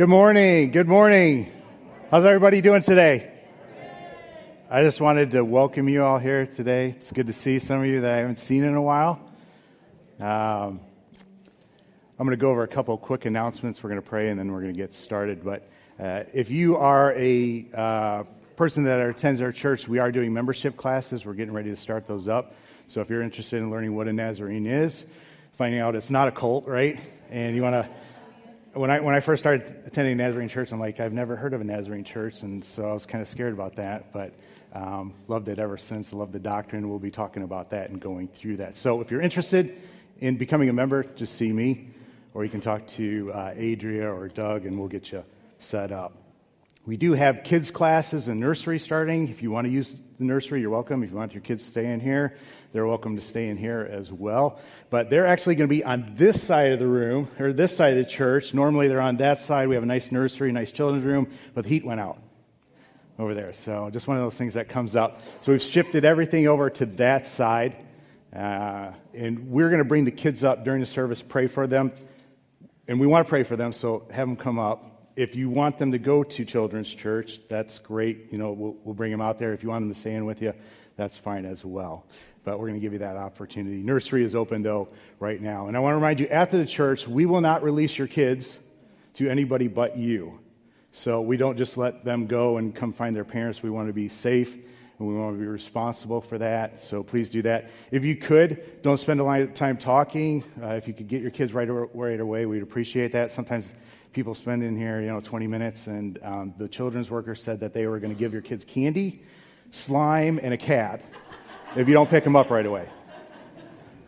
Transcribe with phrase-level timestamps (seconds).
[0.00, 0.70] Good morning.
[0.70, 1.52] Good morning.
[2.10, 3.30] How's everybody doing today?
[4.70, 6.94] I just wanted to welcome you all here today.
[6.96, 9.20] It's good to see some of you that I haven't seen in a while.
[10.18, 10.80] Um,
[12.18, 13.82] I'm going to go over a couple quick announcements.
[13.82, 15.44] We're going to pray and then we're going to get started.
[15.44, 15.68] But
[16.02, 18.22] uh, if you are a uh,
[18.56, 21.26] person that attends our church, we are doing membership classes.
[21.26, 22.54] We're getting ready to start those up.
[22.86, 25.04] So if you're interested in learning what a Nazarene is,
[25.58, 26.98] finding out it's not a cult, right?
[27.28, 27.86] And you want to
[28.72, 31.60] when I when I first started attending Nazarene church, I'm like, I've never heard of
[31.60, 34.12] a Nazarene church, and so I was kind of scared about that.
[34.12, 34.32] But
[34.72, 36.12] um, loved it ever since.
[36.12, 36.88] Love the doctrine.
[36.88, 38.76] We'll be talking about that and going through that.
[38.76, 39.76] So if you're interested
[40.20, 41.88] in becoming a member, just see me,
[42.34, 45.24] or you can talk to uh, Adria or Doug, and we'll get you
[45.58, 46.16] set up.
[46.86, 49.28] We do have kids classes and nursery starting.
[49.28, 51.02] If you want to use the nursery, you're welcome.
[51.02, 52.36] If you want your kids to stay in here,
[52.72, 54.60] they're welcome to stay in here as well.
[54.90, 57.96] But they're actually going to be on this side of the room, or this side
[57.96, 58.54] of the church.
[58.54, 59.68] Normally they're on that side.
[59.68, 62.22] We have a nice nursery, nice children's room, but the heat went out
[63.18, 63.52] over there.
[63.52, 65.20] So just one of those things that comes up.
[65.40, 67.76] So we've shifted everything over to that side.
[68.34, 71.92] Uh, and we're going to bring the kids up during the service, pray for them.
[72.86, 75.76] And we want to pray for them, so have them come up if you want
[75.76, 78.32] them to go to children's church, that's great.
[78.32, 79.52] You know, we'll, we'll bring them out there.
[79.52, 80.54] If you want them to stay in with you,
[80.96, 82.06] that's fine as well.
[82.44, 83.82] But we're going to give you that opportunity.
[83.82, 84.88] Nursery is open, though,
[85.18, 85.66] right now.
[85.66, 88.56] And I want to remind you after the church, we will not release your kids
[89.14, 90.38] to anybody but you.
[90.92, 93.62] So we don't just let them go and come find their parents.
[93.62, 94.52] We want to be safe
[95.00, 96.84] and we want to be responsible for that.
[96.84, 97.70] So please do that.
[97.90, 100.44] If you could, don't spend a lot of time talking.
[100.62, 103.32] Uh, if you could get your kids right, right away, we'd appreciate that.
[103.32, 103.72] Sometimes
[104.12, 107.72] people spend in here, you know, 20 minutes, and um, the children's worker said that
[107.72, 109.22] they were going to give your kids candy,
[109.70, 111.02] slime, and a cat
[111.76, 112.88] if you don't pick them up right away.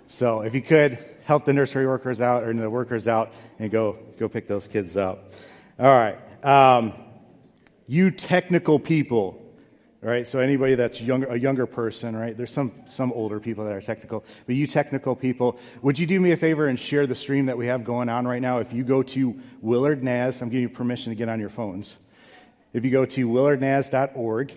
[0.09, 3.99] So if you could help the nursery workers out or the workers out and go
[4.19, 5.33] go pick those kids up.
[5.79, 6.93] All right, um,
[7.87, 9.43] you technical people
[10.03, 10.27] right?
[10.27, 12.37] So anybody that's younger, a younger person, right?
[12.37, 16.19] There's some, some older people that are technical, but you technical people, would you do
[16.19, 18.59] me a favor and share the stream that we have going on right now?
[18.59, 21.95] If you go to Willard Naz, I'm giving you permission to get on your phones.
[22.73, 24.53] If you go to willardnaz.org,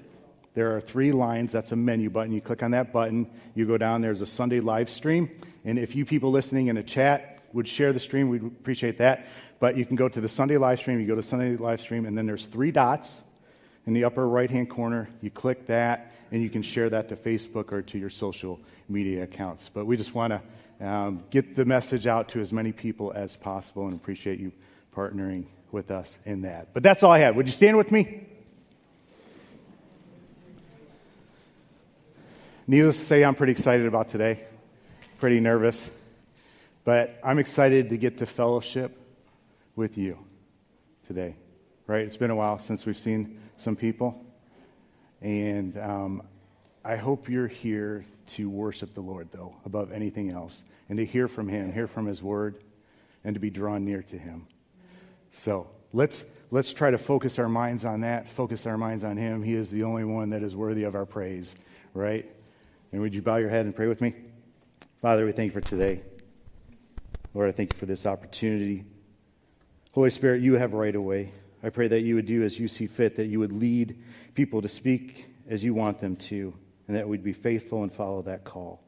[0.56, 1.52] there are three lines.
[1.52, 2.34] That's a menu button.
[2.34, 3.30] You click on that button.
[3.54, 4.02] You go down.
[4.02, 5.30] There's a Sunday live stream.
[5.66, 9.28] And if you people listening in a chat would share the stream, we'd appreciate that.
[9.60, 11.00] But you can go to the Sunday live stream.
[11.00, 13.14] You go to Sunday live stream, and then there's three dots
[13.86, 15.10] in the upper right hand corner.
[15.22, 19.24] You click that, and you can share that to Facebook or to your social media
[19.24, 19.70] accounts.
[19.74, 20.34] But we just want
[20.80, 24.54] to um, get the message out to as many people as possible and appreciate you
[24.96, 26.74] partnering with us in that.
[26.74, 27.36] But that's all I had.
[27.36, 28.28] Would you stand with me?
[32.68, 34.42] Needless to say, I'm pretty excited about today.
[35.20, 35.88] Pretty nervous.
[36.84, 39.00] But I'm excited to get to fellowship
[39.76, 40.18] with you
[41.06, 41.36] today.
[41.86, 42.08] Right?
[42.08, 44.20] It's been a while since we've seen some people.
[45.22, 46.24] And um,
[46.84, 51.28] I hope you're here to worship the Lord, though, above anything else, and to hear
[51.28, 52.56] from Him, hear from His Word,
[53.24, 54.48] and to be drawn near to Him.
[55.32, 59.44] So let's, let's try to focus our minds on that, focus our minds on Him.
[59.44, 61.54] He is the only one that is worthy of our praise,
[61.94, 62.28] right?
[62.96, 64.14] And would you bow your head and pray with me?
[65.02, 66.02] Father, we thank you for today.
[67.34, 68.86] Lord, I thank you for this opportunity.
[69.92, 71.34] Holy Spirit, you have right away.
[71.62, 74.02] I pray that you would do as you see fit, that you would lead
[74.34, 76.54] people to speak as you want them to,
[76.88, 78.82] and that we'd be faithful and follow that call.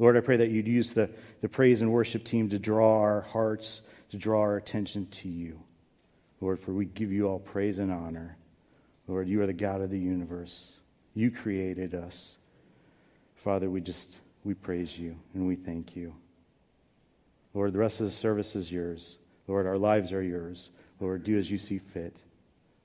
[0.00, 1.08] Lord, I pray that you'd use the,
[1.42, 5.60] the praise and worship team to draw our hearts, to draw our attention to you.
[6.40, 8.36] Lord, for we give you all praise and honor.
[9.06, 10.80] Lord, you are the God of the universe.
[11.14, 12.36] You created us.
[13.46, 16.12] Father, we just we praise you and we thank you.
[17.54, 19.18] Lord, the rest of the service is yours.
[19.46, 20.70] Lord, our lives are yours.
[20.98, 22.16] Lord, do as you see fit.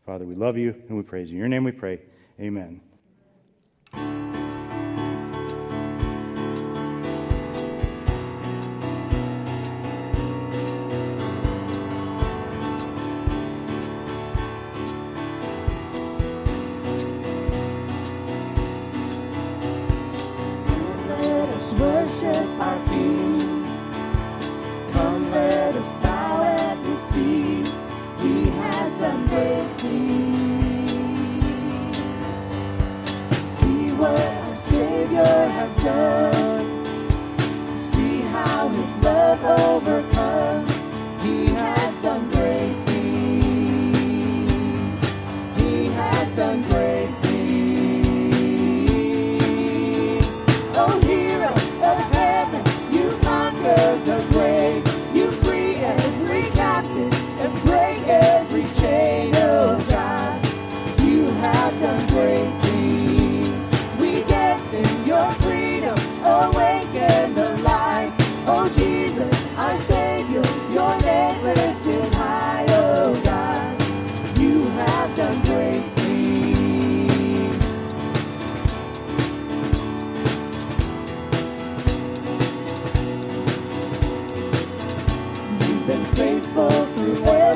[0.06, 1.38] Father, we love you and we praise you.
[1.38, 2.02] In your name we pray.
[2.40, 2.80] Amen.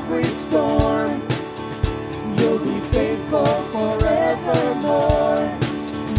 [0.06, 1.22] every storm.
[2.38, 5.50] You'll be faithful forevermore.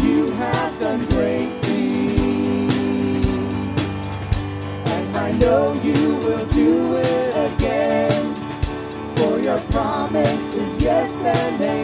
[0.03, 2.71] You have done great things,
[4.91, 8.35] and I know you will do it again.
[9.15, 11.76] For your promise is yes and amen.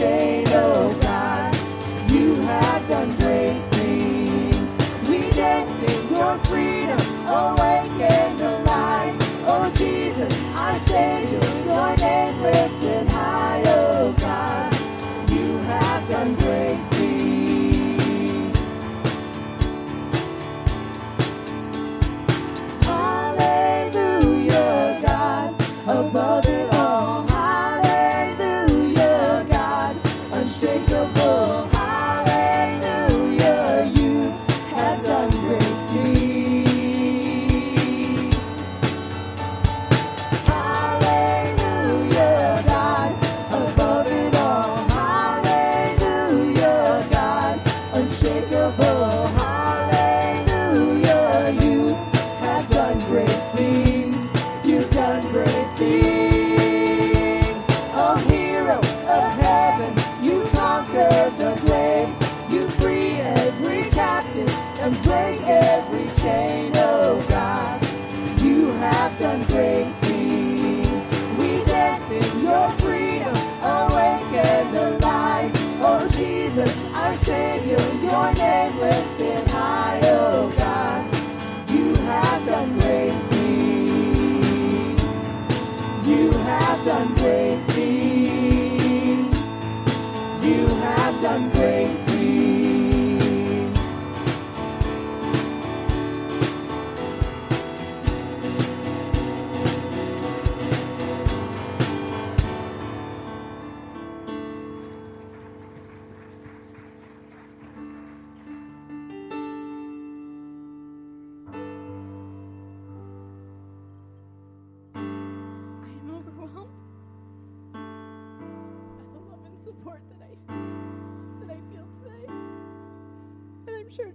[0.00, 0.39] change.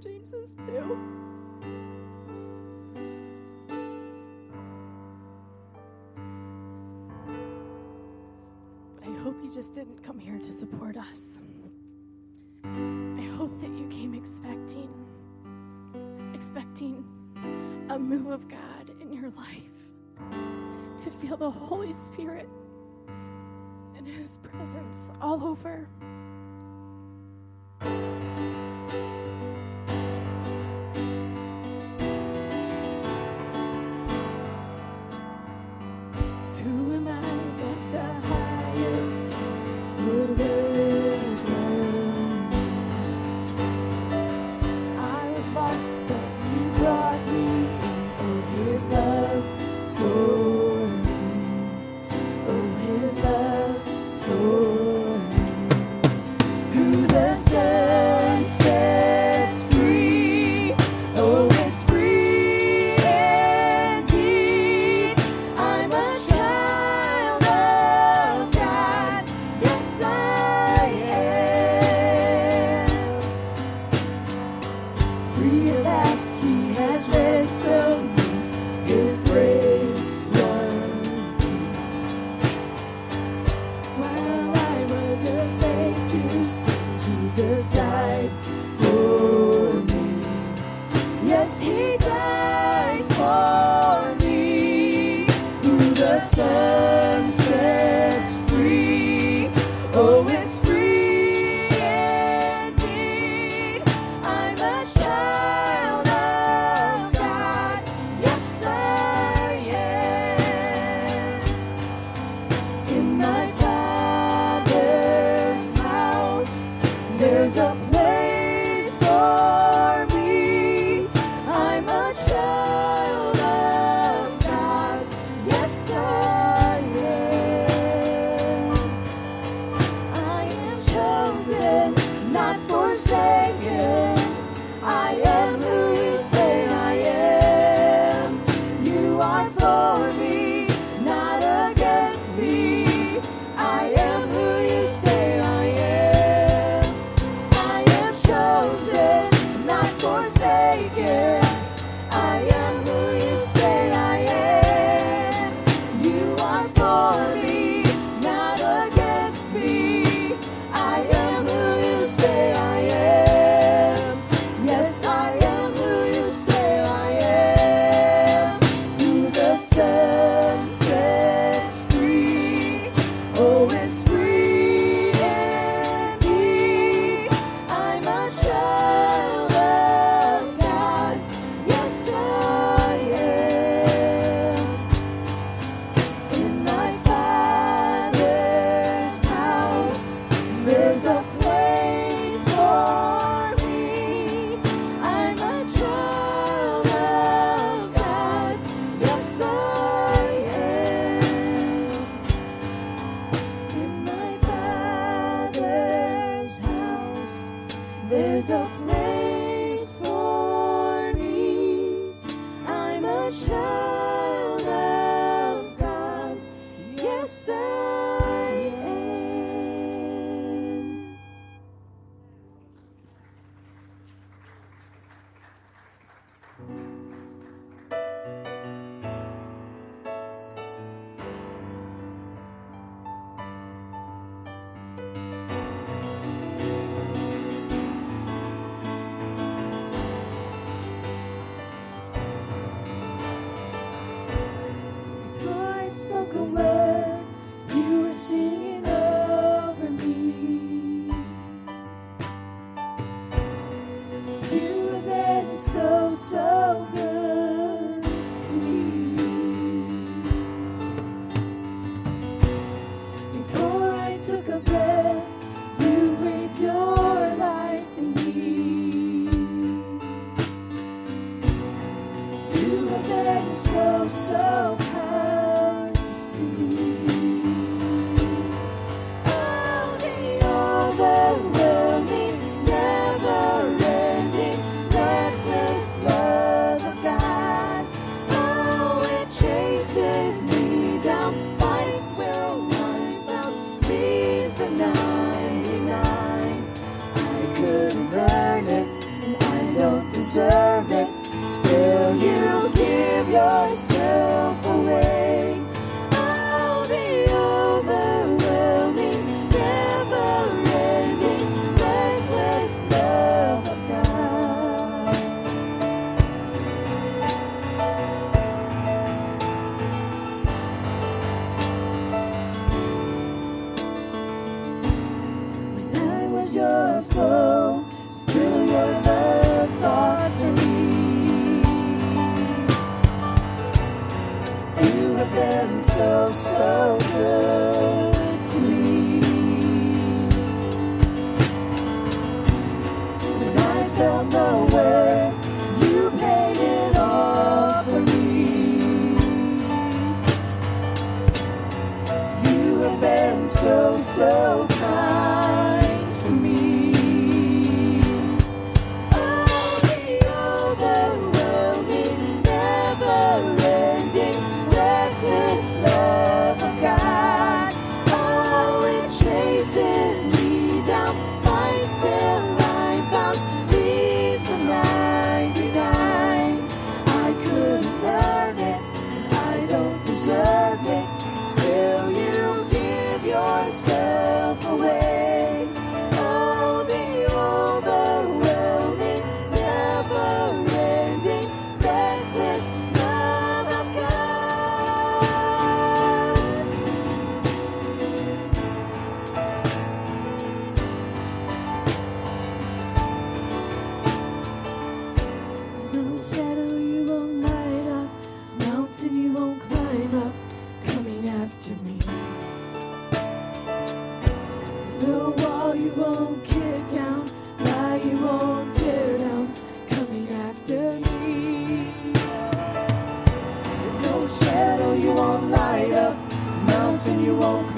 [0.01, 0.97] James is too.
[8.95, 11.39] But I hope you just didn't come here to support us.
[12.63, 14.89] I hope that you came expecting,
[16.33, 17.05] expecting
[17.89, 19.63] a move of God in your life,
[20.97, 22.49] to feel the Holy Spirit
[23.97, 25.87] and His presence all over.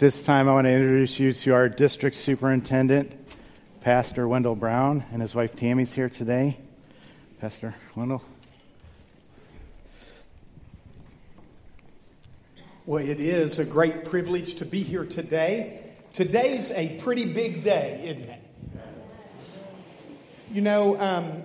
[0.00, 3.12] this time, I want to introduce you to our district superintendent,
[3.82, 6.56] Pastor Wendell Brown, and his wife Tammy's here today.
[7.38, 8.22] Pastor Wendell.
[12.86, 15.78] Well, it is a great privilege to be here today.
[16.14, 18.40] Today's a pretty big day, isn't it?
[20.50, 21.42] You know, um,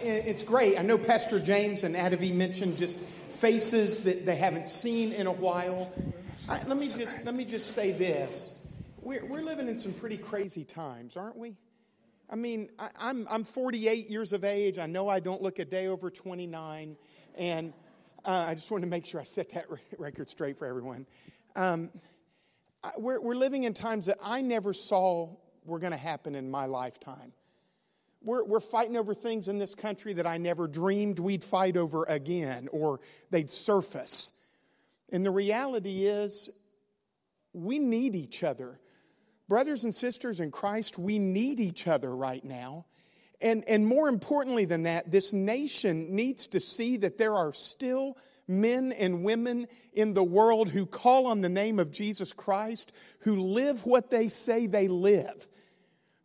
[0.00, 0.78] it's great.
[0.78, 5.32] I know Pastor James and Adavi mentioned just faces that they haven't seen in a
[5.32, 5.92] while.
[6.46, 8.66] I, let me just let me just say this:
[9.00, 11.56] we're we're living in some pretty crazy times, aren't we?
[12.28, 14.78] I mean, I, am I'm, I'm 48 years of age.
[14.78, 16.96] I know I don't look a day over 29,
[17.36, 17.72] and
[18.26, 21.06] uh, I just wanted to make sure I set that record straight for everyone.
[21.56, 21.90] Um,
[22.82, 25.30] I, we're we're living in times that I never saw
[25.64, 27.32] were going to happen in my lifetime.
[28.22, 32.04] We're, we're fighting over things in this country that I never dreamed we'd fight over
[32.04, 34.33] again or they'd surface.
[35.14, 36.50] And the reality is,
[37.52, 38.80] we need each other.
[39.48, 42.86] Brothers and sisters in Christ, we need each other right now.
[43.40, 48.18] And, and more importantly than that, this nation needs to see that there are still
[48.48, 53.36] men and women in the world who call on the name of Jesus Christ, who
[53.36, 55.46] live what they say they live.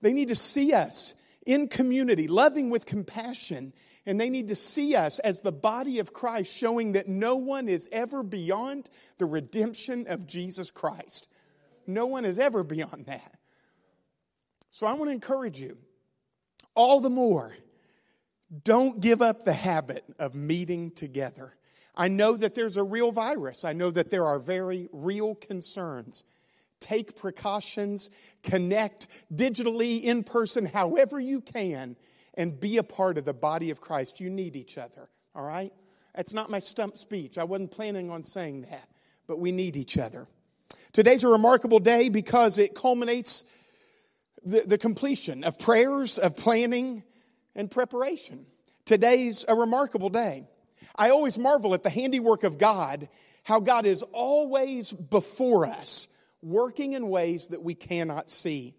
[0.02, 1.13] They need to see us
[1.45, 3.71] in community, loving with compassion,
[4.06, 7.68] and they need to see us as the body of Christ, showing that no one
[7.70, 11.28] is ever beyond the redemption of Jesus Christ.
[11.86, 13.36] No one is ever beyond that.
[14.72, 15.78] So I want to encourage you
[16.76, 17.56] all the more
[18.64, 21.56] don't give up the habit of meeting together.
[21.96, 23.66] I know that there's a real virus.
[23.66, 26.24] I know that there are very real concerns.
[26.80, 28.10] Take precautions,
[28.42, 31.98] connect digitally, in person, however you can,
[32.39, 34.21] and be a part of the body of Christ.
[34.21, 35.73] You need each other, all right?
[36.15, 37.38] That's not my stump speech.
[37.38, 38.88] I wasn't planning on saying that,
[39.28, 40.25] but we need each other.
[40.93, 43.43] Today's a remarkable day because it culminates
[44.45, 47.04] the, the completion of prayers, of planning,
[47.56, 48.45] and preparation.
[48.86, 50.47] Today's a remarkable day.
[50.95, 53.10] I always marvel at the handiwork of God,
[53.43, 56.08] how God is always before us,
[56.41, 58.75] working in ways that we cannot see.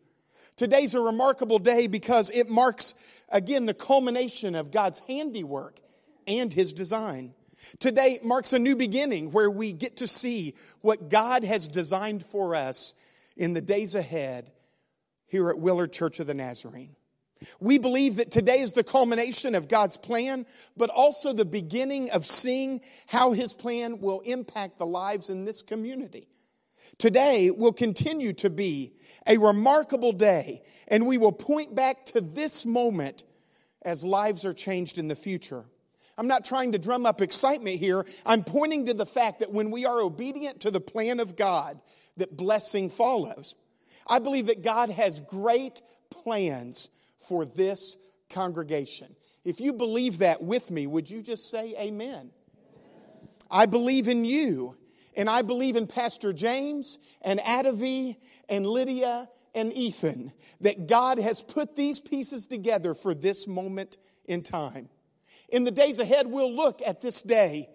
[0.60, 2.92] Today's a remarkable day because it marks,
[3.30, 5.80] again, the culmination of God's handiwork
[6.26, 7.32] and His design.
[7.78, 12.54] Today marks a new beginning where we get to see what God has designed for
[12.54, 12.92] us
[13.38, 14.52] in the days ahead
[15.28, 16.94] here at Willard Church of the Nazarene.
[17.58, 20.44] We believe that today is the culmination of God's plan,
[20.76, 25.62] but also the beginning of seeing how His plan will impact the lives in this
[25.62, 26.28] community.
[27.00, 28.92] Today will continue to be
[29.26, 33.24] a remarkable day, and we will point back to this moment
[33.80, 35.64] as lives are changed in the future.
[36.18, 38.04] I'm not trying to drum up excitement here.
[38.26, 41.80] I'm pointing to the fact that when we are obedient to the plan of God,
[42.18, 43.54] that blessing follows.
[44.06, 47.96] I believe that God has great plans for this
[48.28, 49.16] congregation.
[49.42, 52.30] If you believe that with me, would you just say amen?
[53.50, 54.76] I believe in you,
[55.16, 58.16] and I believe in Pastor James and Adavi
[58.48, 64.42] and Lydia and Ethan that God has put these pieces together for this moment in
[64.42, 64.88] time.
[65.48, 67.68] In the days ahead, we'll look at this day,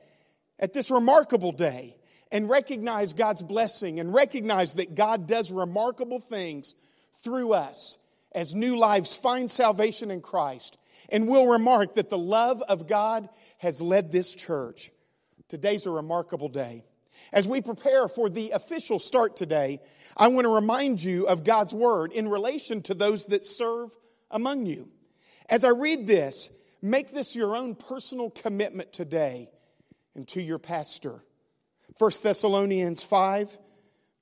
[0.60, 1.98] at this remarkable day,
[2.32, 6.76] and recognize God's blessing and recognize that God does remarkable things
[7.24, 7.98] through us
[8.32, 10.78] as new lives find salvation in Christ.
[11.10, 14.92] And we'll remark that the love of God has led this church.
[15.48, 16.84] Today's a remarkable day.
[17.32, 19.80] As we prepare for the official start today,
[20.16, 23.96] I want to remind you of God's word in relation to those that serve
[24.32, 24.90] among you.
[25.50, 26.50] As I read this,
[26.86, 29.50] Make this your own personal commitment today
[30.14, 31.24] and to your pastor.
[31.98, 33.58] 1 Thessalonians 5,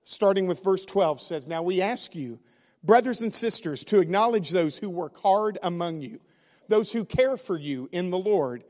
[0.05, 2.39] starting with verse 12, says, Now we ask you,
[2.81, 6.21] brothers and sisters, to acknowledge those who work hard among you,
[6.69, 8.63] those who care for you in the Lord,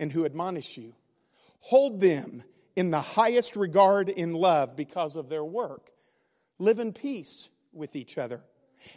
[0.00, 0.96] and who admonish you.
[1.60, 2.42] Hold them
[2.78, 5.90] in the highest regard in love because of their work.
[6.60, 8.40] Live in peace with each other.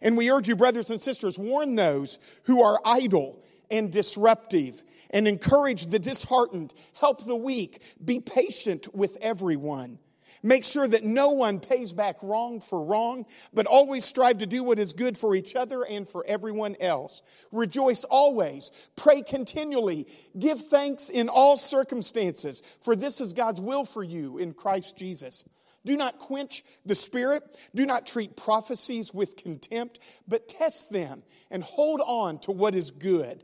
[0.04, 3.42] And we urge you, brothers and sisters, warn those who are idle
[3.72, 9.98] and disruptive and encourage the disheartened, help the weak, be patient with everyone.
[10.44, 14.64] Make sure that no one pays back wrong for wrong, but always strive to do
[14.64, 17.22] what is good for each other and for everyone else.
[17.52, 18.72] Rejoice always.
[18.96, 20.08] Pray continually.
[20.38, 25.44] Give thanks in all circumstances, for this is God's will for you in Christ Jesus.
[25.84, 27.44] Do not quench the spirit.
[27.74, 32.92] Do not treat prophecies with contempt, but test them and hold on to what is
[32.92, 33.44] good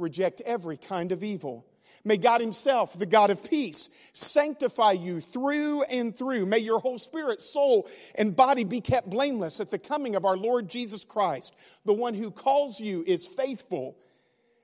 [0.00, 1.66] reject every kind of evil.
[2.04, 6.46] May God Himself, the God of peace, sanctify you through and through.
[6.46, 10.36] May your whole spirit, soul, and body be kept blameless at the coming of our
[10.36, 11.54] Lord Jesus Christ.
[11.84, 13.96] The one who calls you is faithful,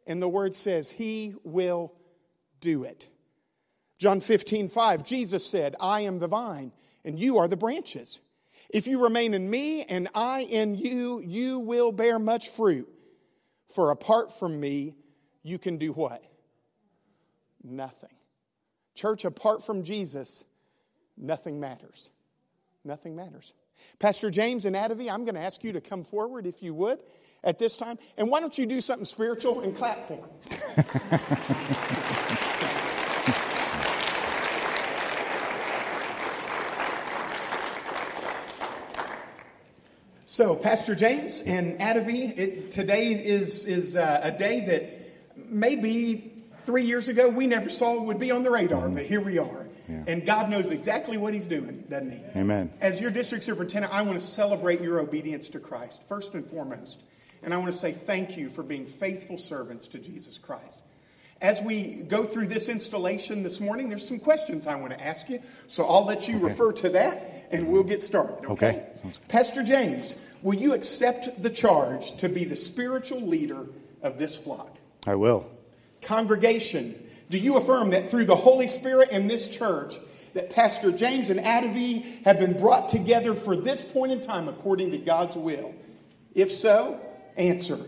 [0.06, 1.92] and the word says He will
[2.60, 3.08] do it.
[3.98, 6.72] John 15, 5, Jesus said, I am the vine,
[7.04, 8.20] and you are the branches.
[8.68, 12.88] If you remain in me and I in you, you will bear much fruit.
[13.68, 14.96] For apart from me,
[15.42, 16.24] you can do what?
[17.68, 18.10] Nothing.
[18.94, 20.44] Church, apart from Jesus,
[21.16, 22.12] nothing matters.
[22.84, 23.54] Nothing matters.
[23.98, 27.00] Pastor James and Adavi, I'm going to ask you to come forward if you would
[27.42, 27.98] at this time.
[28.16, 31.20] And why don't you do something spiritual and clap for them?
[40.28, 44.92] So, Pastor James and Adavi, it, today is, is uh, a day that
[45.34, 46.35] maybe
[46.66, 49.66] three years ago we never saw would be on the radar, but here we are.
[49.88, 50.02] Yeah.
[50.08, 52.38] And God knows exactly what He's doing, doesn't He?
[52.38, 52.72] Amen.
[52.80, 57.00] As your district superintendent, I want to celebrate your obedience to Christ, first and foremost.
[57.42, 60.80] And I want to say thank you for being faithful servants to Jesus Christ.
[61.40, 65.28] As we go through this installation this morning, there's some questions I want to ask
[65.28, 65.40] you.
[65.66, 68.46] So I'll let you refer to that and we'll get started.
[68.46, 68.68] Okay?
[68.68, 68.86] Okay.
[69.28, 73.66] Pastor James, will you accept the charge to be the spiritual leader
[74.02, 74.78] of this flock?
[75.06, 75.46] I will.
[76.06, 76.94] Congregation,
[77.30, 79.96] do you affirm that through the Holy Spirit in this church,
[80.34, 84.92] that Pastor James and Adavi have been brought together for this point in time according
[84.92, 85.74] to God's will?
[86.34, 87.00] If so,
[87.36, 87.78] answer.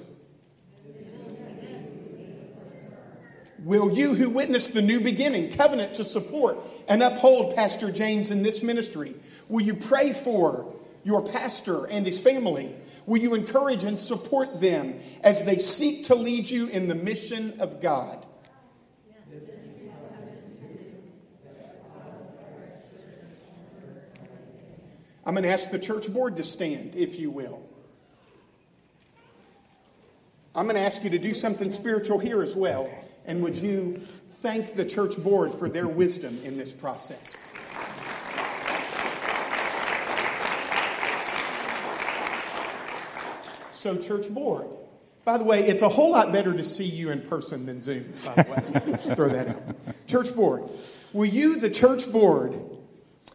[3.60, 8.42] Will you, who witnessed the new beginning, covenant to support and uphold Pastor James in
[8.42, 9.14] this ministry?
[9.48, 10.74] Will you pray for
[11.08, 12.70] your pastor and his family?
[13.06, 17.58] Will you encourage and support them as they seek to lead you in the mission
[17.60, 18.26] of God?
[25.24, 27.66] I'm going to ask the church board to stand, if you will.
[30.54, 32.90] I'm going to ask you to do something spiritual here as well.
[33.24, 34.06] And would you
[34.42, 37.34] thank the church board for their wisdom in this process?
[43.78, 44.66] So, church board.
[45.24, 48.12] By the way, it's a whole lot better to see you in person than Zoom,
[48.24, 48.82] by the way.
[48.96, 49.62] Just throw that out.
[50.08, 50.64] Church board.
[51.12, 52.60] Will you, the church board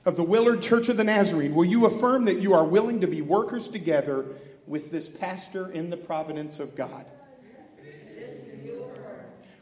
[0.05, 3.07] of the Willard Church of the Nazarene, will you affirm that you are willing to
[3.07, 4.25] be workers together
[4.67, 7.05] with this pastor in the providence of God?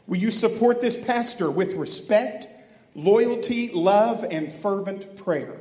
[0.08, 2.48] Will you support this pastor with respect,
[2.96, 5.60] loyalty, love, and fervent prayer?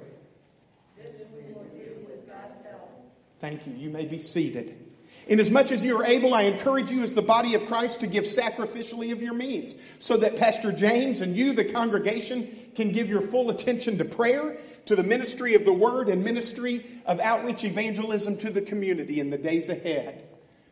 [3.37, 3.73] Thank you.
[3.73, 4.80] You may be seated.
[5.27, 7.99] Inasmuch as much as you are able, I encourage you as the body of Christ
[7.99, 12.91] to give sacrificially of your means, so that Pastor James and you, the congregation, can
[12.91, 17.19] give your full attention to prayer, to the ministry of the word, and ministry of
[17.19, 20.27] outreach evangelism to the community in the days ahead.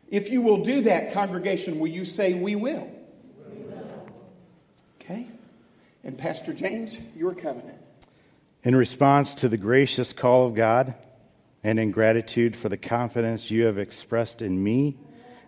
[0.08, 2.90] If you will do that, congregation, will you say, We will?
[5.00, 5.28] Okay?
[6.02, 7.78] And Pastor James, your covenant.
[8.64, 10.94] In response to the gracious call of God
[11.62, 14.96] and in gratitude for the confidence you have expressed in me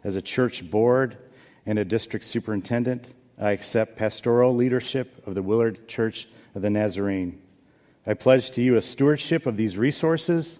[0.05, 1.17] as a church board
[1.65, 3.07] and a district superintendent,
[3.39, 7.41] I accept pastoral leadership of the Willard Church of the Nazarene.
[8.07, 10.59] I pledge to you a stewardship of these resources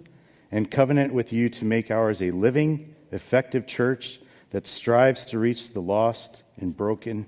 [0.51, 5.73] and covenant with you to make ours a living, effective church that strives to reach
[5.73, 7.27] the lost and broken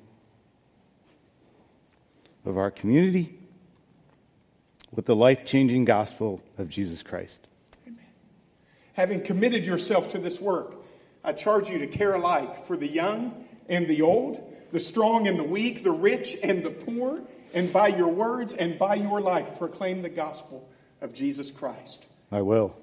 [2.44, 3.38] of our community
[4.92, 7.46] with the life changing gospel of Jesus Christ.
[8.94, 10.76] Having committed yourself to this work,
[11.22, 15.38] I charge you to care alike for the young and the old, the strong and
[15.38, 17.22] the weak, the rich and the poor,
[17.54, 20.68] and by your words and by your life proclaim the gospel
[21.00, 22.06] of Jesus Christ.
[22.30, 22.76] I will.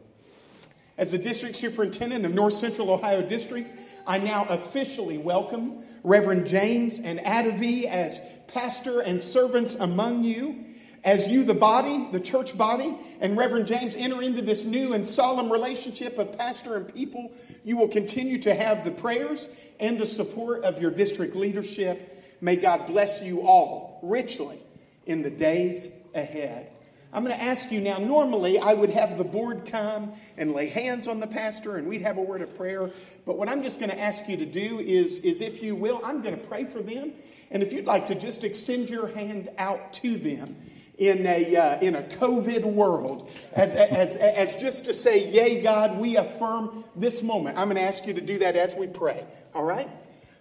[0.98, 3.70] As the district superintendent of North Central Ohio District,
[4.06, 10.64] I now officially welcome Reverend James and Adavi as pastor and servants among you.
[11.04, 15.08] As you, the body, the church body, and Reverend James enter into this new and
[15.08, 17.32] solemn relationship of pastor and people,
[17.64, 22.16] you will continue to have the prayers and the support of your district leadership.
[22.40, 24.60] May God bless you all richly
[25.08, 26.68] in the days ahead.
[27.14, 27.98] I'm going to ask you now.
[27.98, 32.04] Normally, I would have the board come and lay hands on the pastor and we'd
[32.04, 32.90] have a word of prayer.
[33.26, 36.00] But what I'm just going to ask you to do is, is if you will,
[36.06, 37.12] I'm going to pray for them.
[37.50, 40.56] And if you'd like to just extend your hand out to them
[41.02, 45.98] in a, uh, in a COVID world, as, as, as just to say, Yay, God,
[45.98, 47.58] we affirm this moment.
[47.58, 49.26] I'm going to ask you to do that as we pray.
[49.56, 49.90] All right?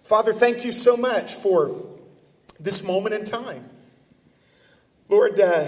[0.03, 1.83] Father, thank you so much for
[2.59, 3.67] this moment in time.
[5.09, 5.67] Lord, uh,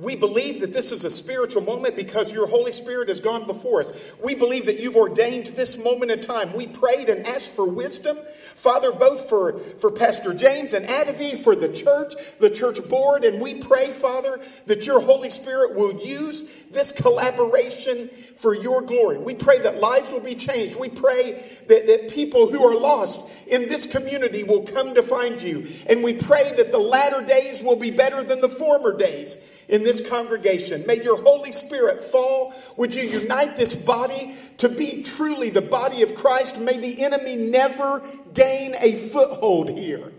[0.00, 3.80] we believe that this is a spiritual moment because your Holy Spirit has gone before
[3.80, 4.14] us.
[4.22, 6.52] We believe that you've ordained this moment in time.
[6.54, 8.16] We prayed and asked for wisdom,
[8.54, 13.42] Father, both for, for Pastor James and Adavi, for the church, the church board, and
[13.42, 19.18] we pray, Father, that your Holy Spirit will use this collaboration for your glory.
[19.18, 20.78] We pray that lives will be changed.
[20.78, 25.42] We pray that, that people who are lost in this community will come to find
[25.42, 25.66] you.
[25.88, 29.82] And we pray that the latter days will be better than the former days in
[29.82, 30.84] this congregation.
[30.86, 32.54] May your Holy Spirit fall.
[32.76, 36.60] Would you unite this body to be truly the body of Christ?
[36.60, 38.02] May the enemy never
[38.32, 40.12] gain a foothold here.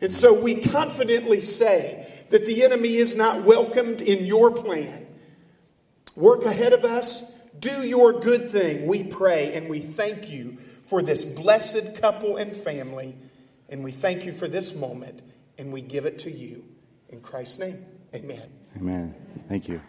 [0.00, 5.06] And so we confidently say that the enemy is not welcomed in your plan.
[6.16, 7.30] Work ahead of us.
[7.58, 12.54] Do your good thing, we pray, and we thank you for this blessed couple and
[12.54, 13.16] family.
[13.68, 15.22] And we thank you for this moment,
[15.56, 16.64] and we give it to you.
[17.08, 18.63] In Christ's name, amen.
[18.76, 19.14] Amen.
[19.48, 19.80] Thank you.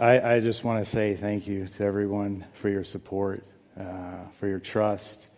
[0.00, 3.44] I, I just want to say thank you to everyone for your support,
[3.78, 3.84] uh,
[4.40, 5.28] for your trust,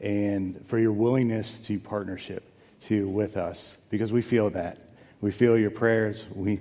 [0.00, 2.48] and for your willingness to partnership
[2.84, 4.78] to with us because we feel that.
[5.20, 6.24] We feel your prayers.
[6.34, 6.60] We,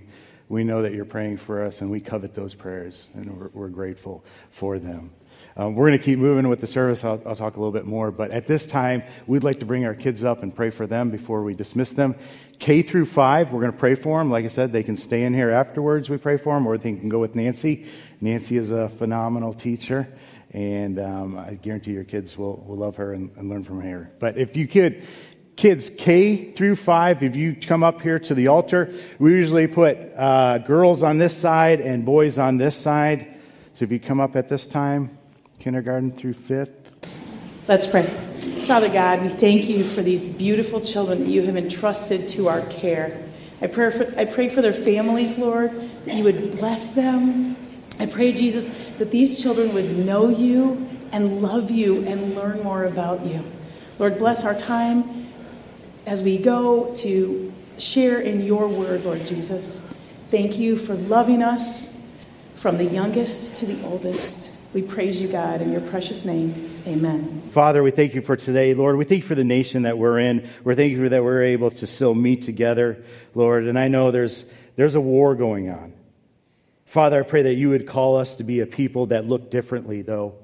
[0.51, 3.69] we know that you're praying for us, and we covet those prayers, and we're, we're
[3.69, 5.11] grateful for them.
[5.55, 7.03] Um, we're going to keep moving with the service.
[7.03, 8.11] I'll, I'll, talk a little bit more.
[8.11, 11.09] But at this time, we'd like to bring our kids up and pray for them
[11.09, 12.15] before we dismiss them.
[12.59, 14.29] K through five, we're going to pray for them.
[14.29, 16.09] Like I said, they can stay in here afterwards.
[16.09, 17.85] We pray for them, or they can go with Nancy.
[18.19, 20.07] Nancy is a phenomenal teacher,
[20.51, 24.11] and um, I guarantee your kids will, will love her and, and learn from her.
[24.19, 25.03] But if you could,
[25.61, 29.95] kids K through five, if you come up here to the altar, we usually put
[30.17, 33.27] uh, girls on this side and boys on this side.
[33.75, 35.15] So if you come up at this time,
[35.59, 36.71] kindergarten through fifth.
[37.67, 38.07] Let's pray.
[38.65, 42.61] Father God, we thank you for these beautiful children that you have entrusted to our
[42.61, 43.23] care.
[43.61, 47.55] I pray for, I pray for their families, Lord, that you would bless them.
[47.99, 52.85] I pray, Jesus, that these children would know you and love you and learn more
[52.85, 53.45] about you.
[53.99, 55.20] Lord, bless our time
[56.05, 59.87] as we go to share in your word, Lord Jesus.
[60.29, 61.99] Thank you for loving us
[62.55, 64.51] from the youngest to the oldest.
[64.73, 66.81] We praise you, God, in your precious name.
[66.87, 67.41] Amen.
[67.49, 68.95] Father, we thank you for today, Lord.
[68.95, 70.49] We thank you for the nation that we're in.
[70.63, 73.03] We're thankful that we're able to still meet together,
[73.35, 73.67] Lord.
[73.67, 74.45] And I know there's,
[74.77, 75.93] there's a war going on.
[76.85, 80.01] Father, I pray that you would call us to be a people that look differently,
[80.01, 80.35] though.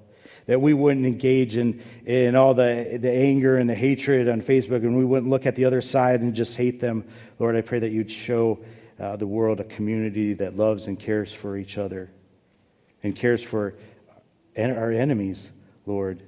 [0.48, 4.78] That we wouldn't engage in, in all the, the anger and the hatred on Facebook,
[4.78, 7.06] and we wouldn't look at the other side and just hate them.
[7.38, 8.60] Lord, I pray that you'd show
[9.00, 12.10] uh, the world a community that loves and cares for each other
[13.04, 13.76] and cares for
[14.58, 15.52] our enemies,
[15.86, 16.24] Lord.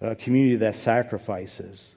[0.00, 1.94] A community that sacrifices,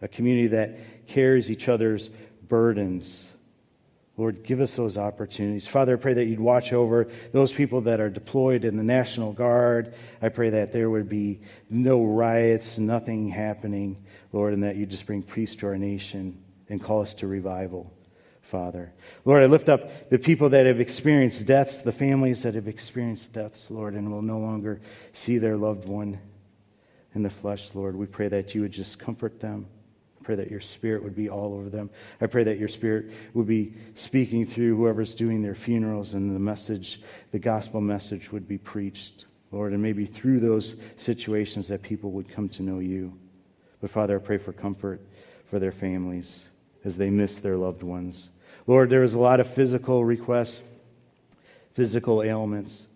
[0.00, 2.08] a community that carries each other's
[2.48, 3.26] burdens.
[4.18, 5.64] Lord, give us those opportunities.
[5.66, 9.32] Father, I pray that you'd watch over those people that are deployed in the National
[9.32, 9.94] Guard.
[10.20, 11.40] I pray that there would be
[11.70, 16.82] no riots, nothing happening, Lord, and that you just bring peace to our nation and
[16.82, 17.94] call us to revival.
[18.42, 18.94] Father.
[19.26, 23.34] Lord, I lift up the people that have experienced deaths, the families that have experienced
[23.34, 24.80] deaths, Lord, and will no longer
[25.12, 26.18] see their loved one
[27.14, 27.94] in the flesh, Lord.
[27.94, 29.66] We pray that you would just comfort them.
[30.28, 31.88] Pray that your spirit would be all over them.
[32.20, 36.38] I pray that your spirit would be speaking through whoever's doing their funerals and the
[36.38, 37.00] message,
[37.30, 42.28] the gospel message would be preached, Lord, and maybe through those situations that people would
[42.28, 43.18] come to know you.
[43.80, 45.00] But Father, I pray for comfort
[45.48, 46.50] for their families
[46.84, 48.28] as they miss their loved ones.
[48.66, 50.60] Lord, there is a lot of physical requests,
[51.72, 52.86] physical ailments.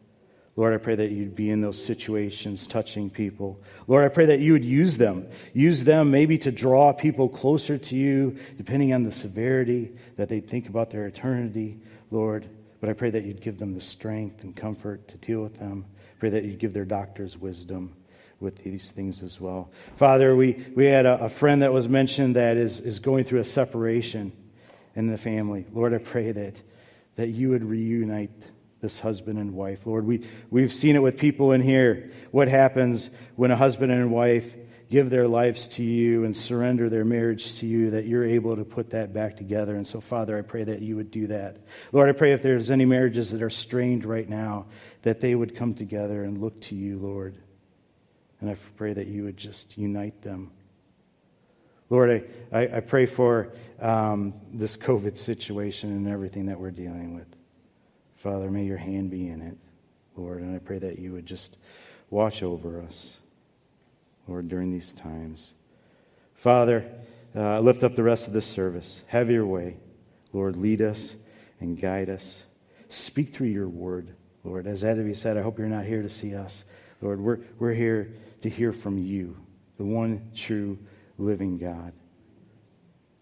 [0.54, 3.62] Lord, I pray that you'd be in those situations touching people.
[3.86, 5.28] Lord, I pray that you would use them.
[5.54, 10.40] Use them maybe to draw people closer to you, depending on the severity that they
[10.40, 11.80] think about their eternity,
[12.10, 12.46] Lord.
[12.80, 15.86] But I pray that you'd give them the strength and comfort to deal with them.
[16.18, 17.94] Pray that you'd give their doctors wisdom
[18.38, 19.70] with these things as well.
[19.94, 23.40] Father, we, we had a, a friend that was mentioned that is, is going through
[23.40, 24.32] a separation
[24.94, 25.64] in the family.
[25.72, 26.56] Lord, I pray that,
[27.16, 28.30] that you would reunite
[28.82, 29.86] this husband and wife.
[29.86, 32.10] Lord, we, we've seen it with people in here.
[32.32, 34.54] What happens when a husband and wife
[34.90, 38.64] give their lives to you and surrender their marriage to you, that you're able to
[38.64, 39.74] put that back together.
[39.74, 41.56] And so, Father, I pray that you would do that.
[41.92, 44.66] Lord, I pray if there's any marriages that are strained right now,
[45.00, 47.36] that they would come together and look to you, Lord.
[48.40, 50.50] And I pray that you would just unite them.
[51.88, 57.14] Lord, I, I, I pray for um, this COVID situation and everything that we're dealing
[57.14, 57.28] with.
[58.22, 59.58] Father, may your hand be in it,
[60.14, 61.56] Lord, and I pray that you would just
[62.08, 63.16] watch over us,
[64.28, 65.54] Lord, during these times.
[66.34, 66.88] Father,
[67.34, 69.00] uh, lift up the rest of this service.
[69.08, 69.78] Have your way.
[70.32, 71.16] Lord, lead us
[71.58, 72.44] and guide us.
[72.88, 74.14] Speak through your word,
[74.44, 74.68] Lord.
[74.68, 76.62] As Eddie said, I hope you're not here to see us.
[77.00, 78.12] Lord, we're, we're here
[78.42, 79.36] to hear from you,
[79.78, 80.78] the one true
[81.18, 81.92] living God.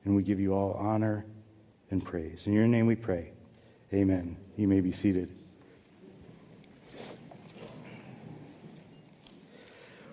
[0.04, 1.24] And we give you all honor
[1.90, 2.46] and praise.
[2.46, 3.32] In your name we pray.
[3.94, 4.36] Amen.
[4.60, 5.30] You may be seated.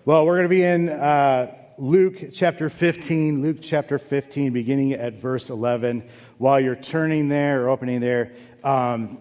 [0.06, 5.20] Well, we're going to be in uh, Luke chapter 15, Luke chapter 15, beginning at
[5.20, 6.08] verse 11.
[6.38, 8.32] While you're turning there or opening there,
[8.64, 9.18] um,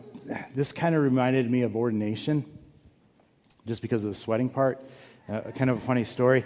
[0.56, 2.46] this kind of reminded me of ordination,
[3.66, 4.82] just because of the sweating part.
[5.28, 6.46] Uh, kind of a funny story.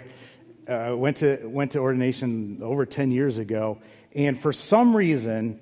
[0.66, 3.80] Uh, went to went to ordination over 10 years ago,
[4.12, 5.60] and for some reason,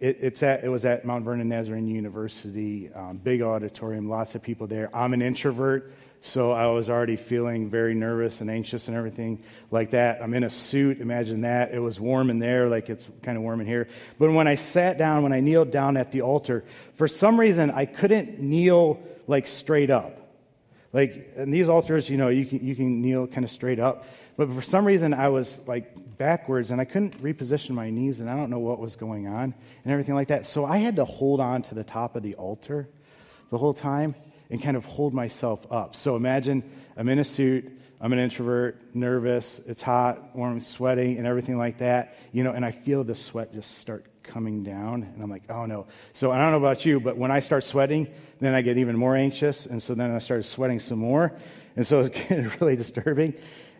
[0.00, 4.42] it, it's at, it was at Mount Vernon Nazarene University, um, big auditorium, lots of
[4.42, 4.88] people there.
[4.96, 5.92] I'm an introvert,
[6.22, 10.22] so I was already feeling very nervous and anxious and everything like that.
[10.22, 11.72] I'm in a suit, imagine that.
[11.74, 13.88] It was warm in there, like it's kind of warm in here.
[14.18, 17.70] But when I sat down, when I kneeled down at the altar, for some reason
[17.70, 20.16] I couldn't kneel like straight up.
[20.94, 24.06] Like in these altars, you know, you can, you can kneel kind of straight up.
[24.36, 28.28] But for some reason, I was like backwards and I couldn't reposition my knees and
[28.28, 29.54] I don't know what was going on
[29.84, 30.46] and everything like that.
[30.46, 32.88] So I had to hold on to the top of the altar
[33.50, 34.14] the whole time
[34.50, 35.96] and kind of hold myself up.
[35.96, 36.62] So imagine
[36.94, 41.78] I'm in a suit, I'm an introvert, nervous, it's hot, warm, sweating, and everything like
[41.78, 45.44] that, you know, and I feel the sweat just start coming down, and I'm like,
[45.48, 45.86] oh no.
[46.12, 48.08] So I don't know about you, but when I start sweating,
[48.40, 51.32] then I get even more anxious, and so then I started sweating some more,
[51.76, 53.34] and so it's getting really disturbing.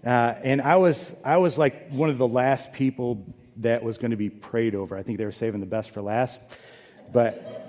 [0.04, 3.26] Uh, and I was, I was like one of the last people
[3.58, 4.96] that was going to be prayed over.
[4.96, 6.40] I think they were saving the best for last,
[7.12, 7.60] but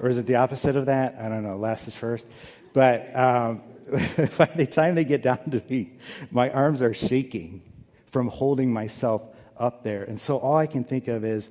[0.00, 1.16] or is it the opposite of that?
[1.20, 1.56] I don't know.
[1.56, 2.26] Last is first.
[2.72, 3.62] But um,
[4.38, 5.92] by the time they get down to me,
[6.30, 7.62] my arms are shaking
[8.10, 9.22] from holding myself
[9.56, 10.04] up there.
[10.04, 11.50] And so all I can think of is,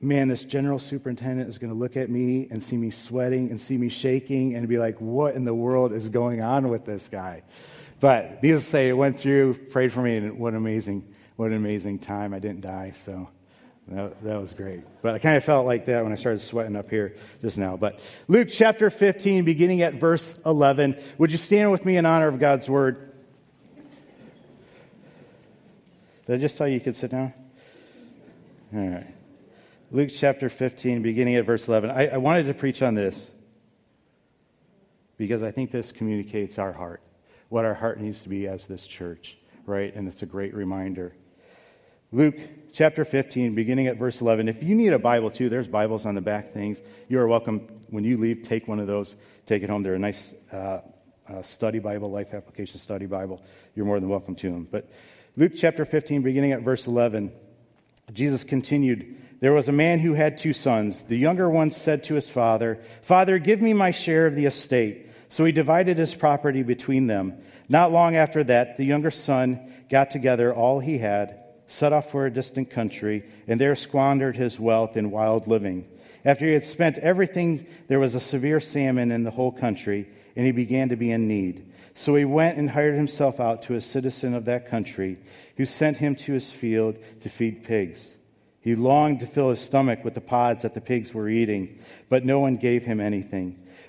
[0.00, 3.60] man, this general superintendent is going to look at me and see me sweating and
[3.60, 7.08] see me shaking and be like, what in the world is going on with this
[7.10, 7.42] guy?
[8.00, 11.50] But needless to say, it went through, prayed for me, and what an amazing, what
[11.50, 12.32] an amazing time.
[12.32, 13.28] I didn't die, so
[13.88, 14.82] that, that was great.
[15.02, 17.76] But I kind of felt like that when I started sweating up here just now.
[17.76, 21.00] But Luke chapter 15, beginning at verse 11.
[21.18, 23.12] Would you stand with me in honor of God's word?
[26.26, 27.32] Did I just tell you you could sit down?
[28.74, 29.06] All right.
[29.90, 31.90] Luke chapter 15, beginning at verse 11.
[31.90, 33.30] I, I wanted to preach on this
[35.16, 37.00] because I think this communicates our heart,
[37.48, 39.36] what our heart needs to be as this church,
[39.66, 39.94] right?
[39.94, 41.14] And it's a great reminder.
[42.10, 42.36] Luke
[42.72, 44.48] chapter 15, beginning at verse 11.
[44.48, 46.80] If you need a Bible too, there's Bibles on the back things.
[47.08, 47.68] You are welcome.
[47.90, 49.14] When you leave, take one of those,
[49.46, 49.82] take it home.
[49.82, 50.80] They're a nice uh,
[51.28, 53.42] uh, study Bible, life application study Bible.
[53.74, 54.66] You're more than welcome to them.
[54.70, 54.90] But
[55.36, 57.32] Luke chapter 15, beginning at verse 11,
[58.12, 59.16] Jesus continued.
[59.40, 61.04] There was a man who had two sons.
[61.06, 65.07] The younger one said to his father, Father, give me my share of the estate.
[65.28, 67.34] So he divided his property between them.
[67.68, 72.24] Not long after that, the younger son got together all he had, set off for
[72.24, 75.86] a distant country, and there squandered his wealth in wild living.
[76.24, 80.46] After he had spent everything, there was a severe famine in the whole country, and
[80.46, 81.72] he began to be in need.
[81.94, 85.18] So he went and hired himself out to a citizen of that country,
[85.56, 88.12] who sent him to his field to feed pigs.
[88.60, 92.24] He longed to fill his stomach with the pods that the pigs were eating, but
[92.24, 93.58] no one gave him anything.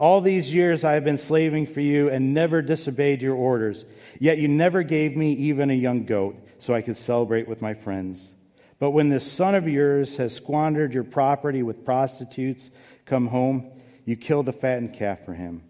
[0.00, 3.84] all these years I have been slaving for you and never disobeyed your orders.
[4.18, 7.74] Yet you never gave me even a young goat so I could celebrate with my
[7.74, 8.32] friends.
[8.78, 12.70] But when this son of yours has squandered your property with prostitutes,
[13.04, 13.70] come home,
[14.06, 15.62] you kill the fattened calf for him.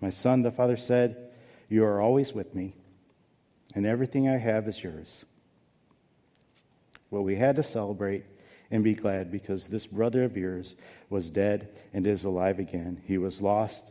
[0.00, 1.30] My son, the father said,
[1.68, 2.74] You are always with me,
[3.72, 5.24] and everything I have is yours.
[7.08, 8.24] Well, we had to celebrate,
[8.74, 10.74] and be glad, because this brother of yours
[11.08, 13.00] was dead and is alive again.
[13.06, 13.84] He was lost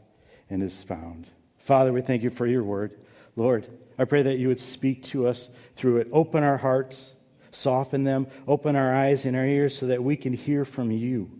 [0.49, 1.27] and is found.
[1.57, 2.91] Father, we thank you for your word.
[3.37, 3.65] Lord,
[3.97, 6.09] I pray that you would speak to us through it.
[6.11, 7.13] Open our hearts,
[7.49, 11.31] soften them, open our eyes and our ears so that we can hear from you.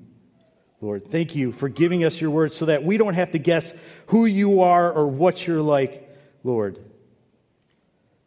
[0.79, 3.73] Lord, thank you for giving us your word so that we don't have to guess
[4.07, 6.09] who you are or what you're like,
[6.45, 6.79] Lord.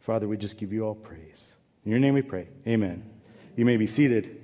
[0.01, 1.47] Father, we just give you all praise.
[1.85, 2.49] In your name we pray.
[2.67, 3.09] Amen.
[3.55, 4.36] You may be seated.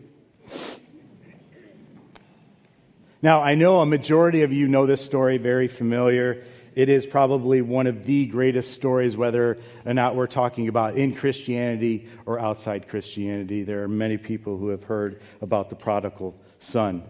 [3.24, 6.43] Now, I know a majority of you know this story, very familiar.
[6.76, 11.15] It is probably one of the greatest stories, whether or not we're talking about in
[11.15, 13.63] Christianity or outside Christianity.
[13.63, 17.01] There are many people who have heard about the prodigal son.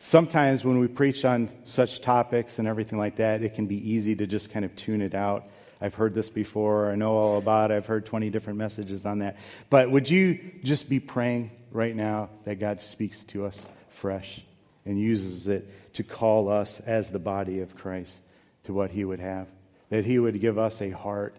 [0.00, 4.16] Sometimes when we preach on such topics and everything like that, it can be easy
[4.16, 5.44] to just kind of tune it out.
[5.80, 6.90] I've heard this before.
[6.90, 7.76] I know all about it.
[7.76, 9.36] I've heard 20 different messages on that.
[9.70, 14.40] But would you just be praying right now that God speaks to us fresh
[14.84, 18.18] and uses it to call us as the body of Christ
[18.64, 19.52] to what He would have?
[19.90, 21.36] That He would give us a heart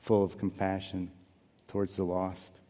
[0.00, 1.10] full of compassion
[1.68, 2.60] towards the lost.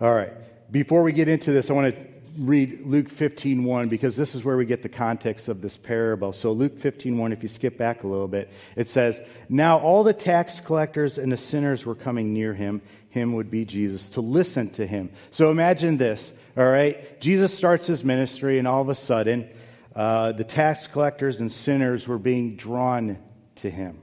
[0.00, 0.32] All right.
[0.72, 2.06] Before we get into this, I want to
[2.38, 6.32] read Luke 15:1 because this is where we get the context of this parable.
[6.32, 10.12] So Luke 15:1 if you skip back a little bit, it says, "Now all the
[10.12, 14.70] tax collectors and the sinners were coming near him, him would be Jesus, to listen
[14.70, 17.20] to him." So imagine this, all right?
[17.20, 19.48] Jesus starts his ministry and all of a sudden,
[19.94, 23.18] uh, the tax collectors and sinners were being drawn
[23.56, 23.98] to him.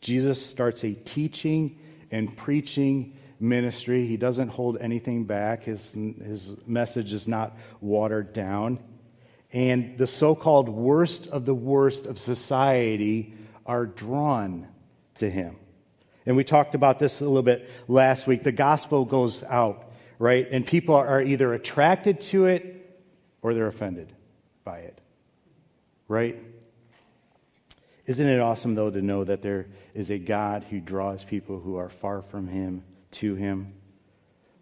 [0.00, 1.78] Jesus starts a teaching
[2.10, 4.06] and preaching ministry.
[4.06, 5.64] He doesn't hold anything back.
[5.64, 8.80] His, his message is not watered down.
[9.52, 13.34] And the so called worst of the worst of society
[13.64, 14.68] are drawn
[15.16, 15.56] to him.
[16.26, 18.42] And we talked about this a little bit last week.
[18.42, 20.46] The gospel goes out, right?
[20.50, 22.74] And people are either attracted to it
[23.40, 24.12] or they're offended
[24.64, 25.00] by it,
[26.06, 26.36] right?
[28.04, 31.76] Isn't it awesome, though, to know that there is a God who draws people who
[31.76, 32.82] are far from him
[33.12, 33.74] to him.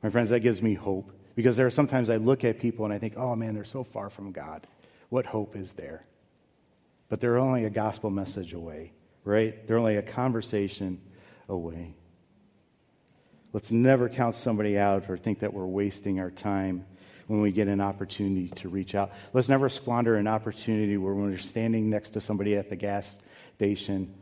[0.03, 2.95] My friends, that gives me hope because there are sometimes I look at people and
[2.95, 4.67] I think, oh man, they're so far from God.
[5.09, 6.05] What hope is there?
[7.09, 8.93] But they're only a gospel message away,
[9.25, 9.67] right?
[9.67, 11.01] They're only a conversation
[11.49, 11.95] away.
[13.53, 16.85] Let's never count somebody out or think that we're wasting our time
[17.27, 19.13] when we get an opportunity to reach out.
[19.33, 23.17] Let's never squander an opportunity where when we're standing next to somebody at the gas
[23.57, 24.15] station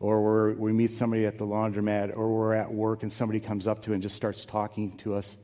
[0.00, 3.82] or we meet somebody at the laundromat, or we're at work and somebody comes up
[3.82, 5.36] to and just starts talking to us,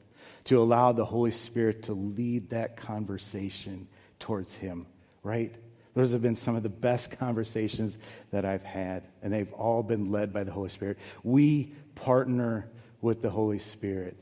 [0.44, 3.88] to allow the Holy Spirit to lead that conversation
[4.18, 4.86] towards Him,
[5.22, 5.54] right?
[5.94, 7.98] Those have been some of the best conversations
[8.30, 10.98] that I've had, and they've all been led by the Holy Spirit.
[11.22, 12.68] We partner
[13.00, 14.16] with the Holy Spirit.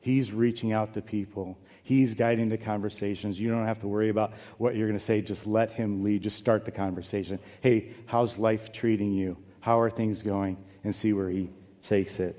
[0.00, 1.58] He's reaching out to people.
[1.82, 3.38] He's guiding the conversations.
[3.38, 5.20] You don't have to worry about what you're going to say.
[5.20, 6.22] Just let him lead.
[6.22, 7.38] Just start the conversation.
[7.60, 9.36] Hey, how's life treating you?
[9.62, 10.58] How are things going?
[10.84, 11.50] And see where he
[11.82, 12.36] takes it.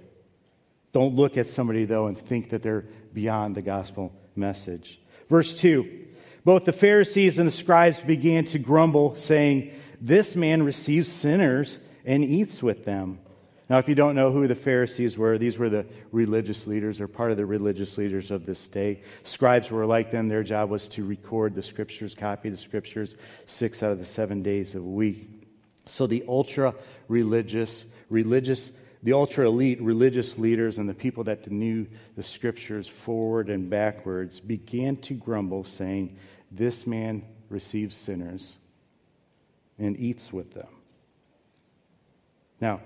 [0.92, 5.00] Don't look at somebody, though, and think that they're beyond the gospel message.
[5.30, 6.06] Verse 2
[6.44, 9.72] Both the Pharisees and the scribes began to grumble, saying,
[10.02, 13.20] This man receives sinners and eats with them.
[13.70, 17.08] Now, if you don't know who the Pharisees were, these were the religious leaders or
[17.08, 19.02] part of the religious leaders of this day.
[19.24, 20.28] Scribes were like them.
[20.28, 23.16] Their job was to record the scriptures, copy the scriptures
[23.46, 25.43] six out of the seven days of a week.
[25.86, 26.76] So the ultra
[27.08, 28.72] religious, religious,
[29.02, 34.40] the ultra elite religious leaders and the people that knew the scriptures forward and backwards
[34.40, 36.18] began to grumble, saying,
[36.52, 38.58] This man receives sinners
[39.78, 40.68] and eats with them.
[42.62, 42.80] Now,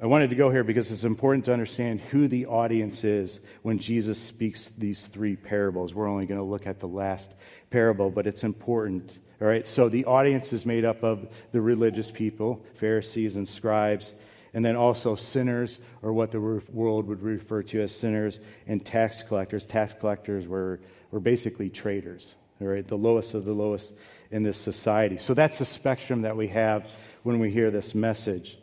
[0.00, 3.78] I wanted to go here because it's important to understand who the audience is when
[3.78, 5.94] Jesus speaks these three parables.
[5.94, 7.32] We're only going to look at the last
[7.70, 12.12] parable, but it's important all right, so the audience is made up of the religious
[12.12, 14.14] people, Pharisees and scribes,
[14.54, 18.38] and then also sinners, or what the world would refer to as sinners,
[18.68, 19.64] and tax collectors.
[19.64, 20.78] Tax collectors were,
[21.10, 23.92] were basically traitors, all right, the lowest of the lowest
[24.30, 25.18] in this society.
[25.18, 26.86] So that's the spectrum that we have
[27.24, 28.56] when we hear this message.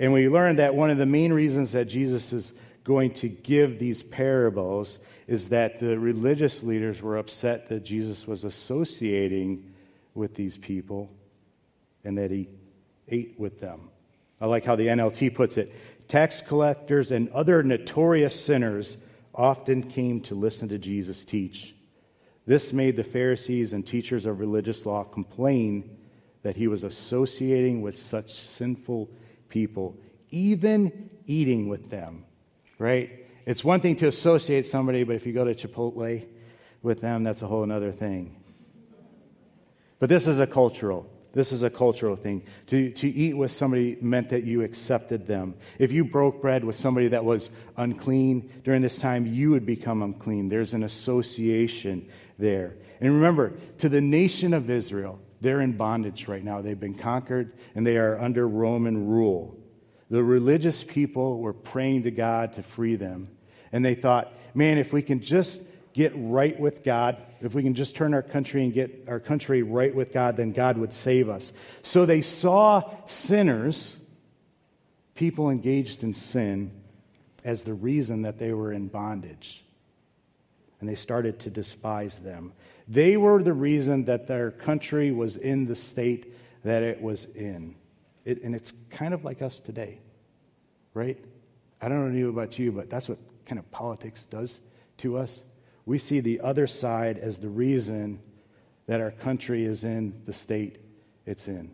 [0.00, 3.78] And we learn that one of the main reasons that Jesus is going to give
[3.78, 4.98] these parables
[5.28, 9.68] is that the religious leaders were upset that Jesus was associating
[10.14, 11.10] with these people
[12.04, 12.48] and that he
[13.08, 13.90] ate with them.
[14.40, 15.72] I like how the NLT puts it
[16.08, 18.96] tax collectors and other notorious sinners
[19.34, 21.74] often came to listen to Jesus teach.
[22.44, 25.96] This made the Pharisees and teachers of religious law complain
[26.42, 29.08] that he was associating with such sinful
[29.48, 29.96] people,
[30.30, 32.24] even eating with them,
[32.78, 33.24] right?
[33.46, 36.26] It's one thing to associate somebody, but if you go to Chipotle
[36.82, 38.41] with them, that's a whole other thing.
[40.02, 41.08] But this is a cultural.
[41.32, 42.42] This is a cultural thing.
[42.66, 45.54] To, to eat with somebody meant that you accepted them.
[45.78, 50.02] If you broke bread with somebody that was unclean during this time, you would become
[50.02, 50.48] unclean.
[50.48, 52.74] There's an association there.
[53.00, 56.62] And remember, to the nation of Israel, they're in bondage right now.
[56.62, 59.56] They've been conquered and they are under Roman rule.
[60.10, 63.28] The religious people were praying to God to free them.
[63.70, 65.60] And they thought, man, if we can just
[65.92, 69.62] get right with God, if we can just turn our country and get our country
[69.62, 71.52] right with God, then God would save us.
[71.82, 73.96] So they saw sinners,
[75.14, 76.72] people engaged in sin,
[77.44, 79.64] as the reason that they were in bondage.
[80.80, 82.52] And they started to despise them.
[82.88, 86.34] They were the reason that their country was in the state
[86.64, 87.76] that it was in.
[88.24, 89.98] It, and it's kind of like us today,
[90.94, 91.18] right?
[91.80, 94.58] I don't know about you, but that's what kind of politics does
[94.98, 95.42] to us
[95.84, 98.20] we see the other side as the reason
[98.86, 100.78] that our country is in the state
[101.26, 101.70] it's in.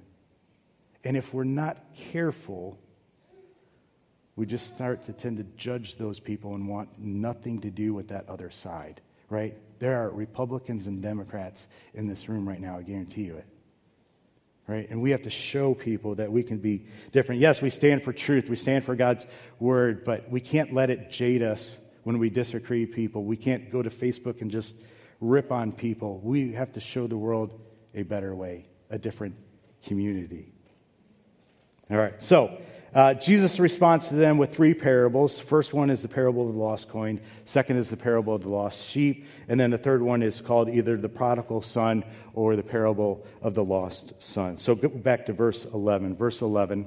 [1.04, 1.78] And if we're not
[2.12, 2.78] careful,
[4.36, 8.08] we just start to tend to judge those people and want nothing to do with
[8.08, 9.00] that other side,
[9.30, 9.56] right?
[9.78, 13.46] There are Republicans and Democrats in this room right now, I guarantee you it.
[14.66, 14.88] Right?
[14.90, 17.40] And we have to show people that we can be different.
[17.40, 19.24] Yes, we stand for truth, we stand for God's
[19.58, 23.24] word, but we can't let it jade us when we disagree people.
[23.24, 24.74] We can't go to Facebook and just
[25.20, 26.20] rip on people.
[26.20, 27.58] We have to show the world
[27.94, 29.34] a better way, a different
[29.84, 30.52] community.
[31.90, 32.58] All right, so
[32.94, 35.38] uh, Jesus responds to them with three parables.
[35.38, 37.20] First one is the parable of the lost coin.
[37.44, 39.26] Second is the parable of the lost sheep.
[39.48, 43.54] And then the third one is called either the prodigal son or the parable of
[43.54, 44.56] the lost son.
[44.56, 46.16] So go back to verse 11.
[46.16, 46.86] Verse 11.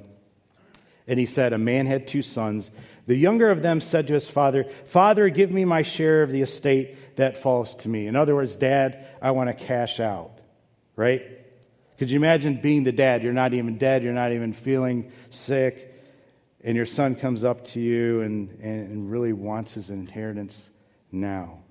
[1.06, 2.70] And he said, A man had two sons.
[3.06, 6.42] The younger of them said to his father, Father, give me my share of the
[6.42, 8.06] estate that falls to me.
[8.06, 10.38] In other words, Dad, I want to cash out.
[10.94, 11.22] Right?
[11.98, 13.22] Could you imagine being the dad?
[13.22, 15.94] You're not even dead, you're not even feeling sick,
[16.62, 20.68] and your son comes up to you and, and really wants his inheritance
[21.10, 21.61] now.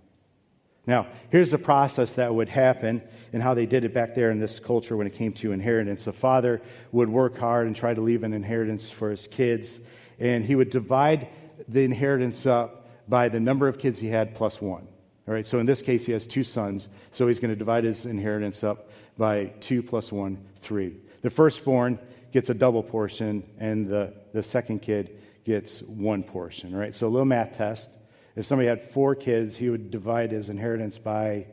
[0.88, 4.40] Now, here's the process that would happen and how they did it back there in
[4.40, 6.08] this culture when it came to inheritance.
[6.08, 6.62] A father
[6.92, 9.80] would work hard and try to leave an inheritance for his kids,
[10.20, 11.28] and he would divide
[11.68, 14.88] the inheritance up by the number of kids he had plus one.
[15.28, 17.84] All right, so in this case, he has two sons, so he's going to divide
[17.84, 20.98] his inheritance up by two plus one, three.
[21.22, 22.00] The firstborn
[22.32, 26.74] gets a double portion, and the, the second kid gets one portion.
[26.74, 27.92] All right, so a little math test.
[28.36, 31.48] If somebody had four kids, he would divide his inheritance by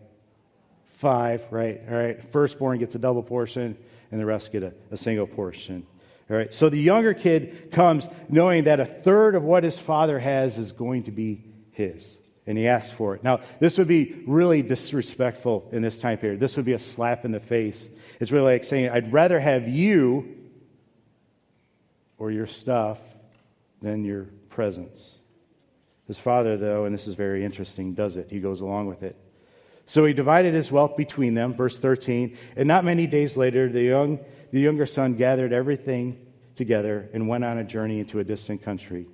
[0.97, 1.81] five, right?
[1.89, 2.23] All right.
[2.33, 3.77] Firstborn gets a double portion,
[4.11, 5.87] and the rest get a, a single portion.
[6.31, 6.53] All right.
[6.53, 10.73] So the younger kid comes knowing that a third of what his father has is
[10.73, 12.19] going to be his.
[12.47, 13.23] And he asks for it.
[13.23, 16.41] Now, this would be really disrespectful in this time period.
[16.41, 17.89] This would be a slap in the face.
[18.21, 20.35] It's really like saying, I'd rather have you
[22.17, 22.99] or your stuff
[23.83, 25.18] than your presence.
[26.09, 28.29] His father, though, and this is very interesting, does it.
[28.31, 29.15] He goes along with it.
[29.85, 32.37] So he divided his wealth between them, verse 13.
[32.57, 34.19] And not many days later, the, young,
[34.51, 39.07] the younger son gathered everything together and went on a journey into a distant country.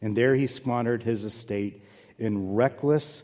[0.00, 1.82] And there he squandered his estate
[2.18, 3.22] in reckless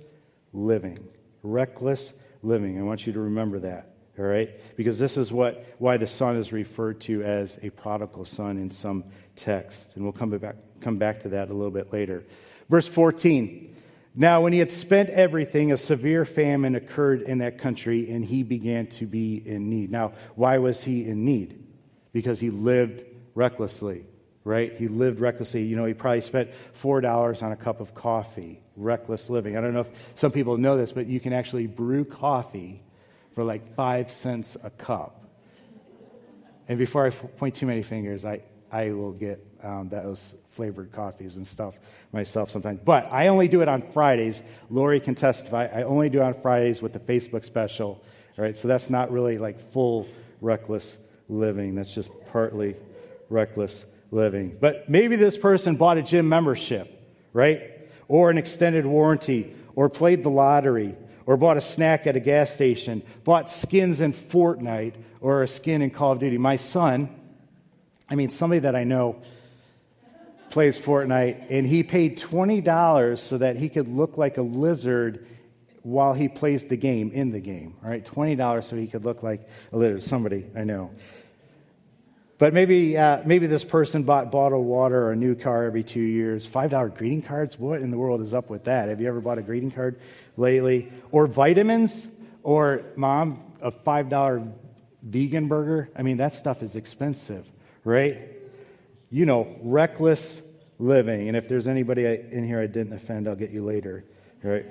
[0.53, 0.99] living.
[1.43, 2.13] Reckless
[2.43, 2.79] living.
[2.79, 3.95] I want you to remember that.
[4.19, 4.51] All right?
[4.77, 8.71] Because this is what why the son is referred to as a prodigal son in
[8.71, 9.05] some
[9.37, 9.95] texts.
[9.95, 12.25] And we'll come back, come back to that a little bit later.
[12.73, 13.77] Verse 14.
[14.15, 18.43] Now, when he had spent everything, a severe famine occurred in that country, and he
[18.43, 19.91] began to be in need.
[19.91, 21.63] Now, why was he in need?
[22.15, 23.05] Because he lived
[23.35, 24.07] recklessly,
[24.43, 24.75] right?
[24.75, 25.65] He lived recklessly.
[25.65, 26.49] You know, he probably spent
[26.83, 28.63] $4 on a cup of coffee.
[28.75, 29.59] Reckless living.
[29.59, 32.83] I don't know if some people know this, but you can actually brew coffee
[33.35, 35.23] for like five cents a cup.
[36.69, 38.41] And before I point too many fingers, I,
[38.73, 41.79] I will get um, those flavored coffees and stuff
[42.11, 42.81] myself sometimes.
[42.83, 44.43] But I only do it on Fridays.
[44.71, 45.67] Lori can testify.
[45.67, 48.03] I only do it on Fridays with the Facebook special.
[48.39, 50.09] All right, so that's not really like full
[50.41, 50.97] reckless
[51.29, 51.75] living.
[51.75, 52.77] That's just partly
[53.29, 54.57] reckless living.
[54.59, 56.91] But maybe this person bought a gym membership,
[57.35, 57.63] right?
[58.09, 60.97] Or an extended warranty, or played the lottery,
[61.27, 65.83] or bought a snack at a gas station, bought skins in Fortnite, or a skin
[65.83, 66.39] in Call of Duty.
[66.39, 67.15] My son,
[68.09, 69.23] I mean, somebody that I know
[70.51, 75.27] plays Fortnite, and he paid $20 so that he could look like a lizard
[75.83, 77.75] while he plays the game, in the game.
[77.83, 80.05] All right, $20 so he could look like a lizard.
[80.05, 80.91] Somebody I know.
[82.43, 86.01] But maybe, uh, maybe this person bought bottled water or a new car every two
[86.01, 86.45] years.
[86.45, 87.57] $5 greeting cards?
[87.57, 88.89] What in the world is up with that?
[88.89, 90.01] Have you ever bought a greeting card
[90.37, 90.93] lately?
[91.13, 92.09] Or vitamins?
[92.43, 94.53] Or, mom, a $5
[95.03, 95.89] vegan burger?
[95.95, 97.47] I mean, that stuff is expensive,
[97.85, 98.19] right?
[99.11, 100.41] You know, reckless
[100.79, 101.29] living.
[101.29, 104.05] And if there's anybody in here I didn't offend, I'll get you later,
[104.43, 104.67] right?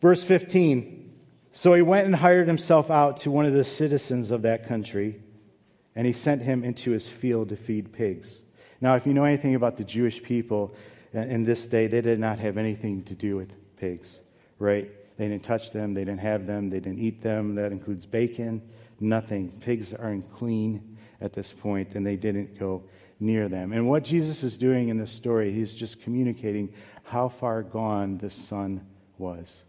[0.00, 1.10] Verse 15
[1.52, 5.20] So he went and hired himself out to one of the citizens of that country,
[5.96, 8.42] and he sent him into his field to feed pigs.
[8.80, 10.74] Now, if you know anything about the Jewish people
[11.14, 14.20] uh, in this day, they did not have anything to do with pigs,
[14.60, 14.88] right?
[15.16, 17.56] They didn't touch them, they didn't have them, they didn't eat them.
[17.56, 18.62] That includes bacon,
[19.00, 19.60] nothing.
[19.60, 22.84] Pigs are unclean at this point, and they didn't go
[23.20, 23.72] near them.
[23.72, 26.72] And what Jesus is doing in this story, he's just communicating
[27.04, 28.86] how far gone this son
[29.16, 29.62] was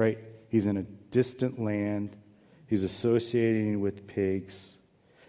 [0.00, 0.18] right?
[0.48, 2.16] He's in a distant land.
[2.66, 4.78] He's associating with pigs.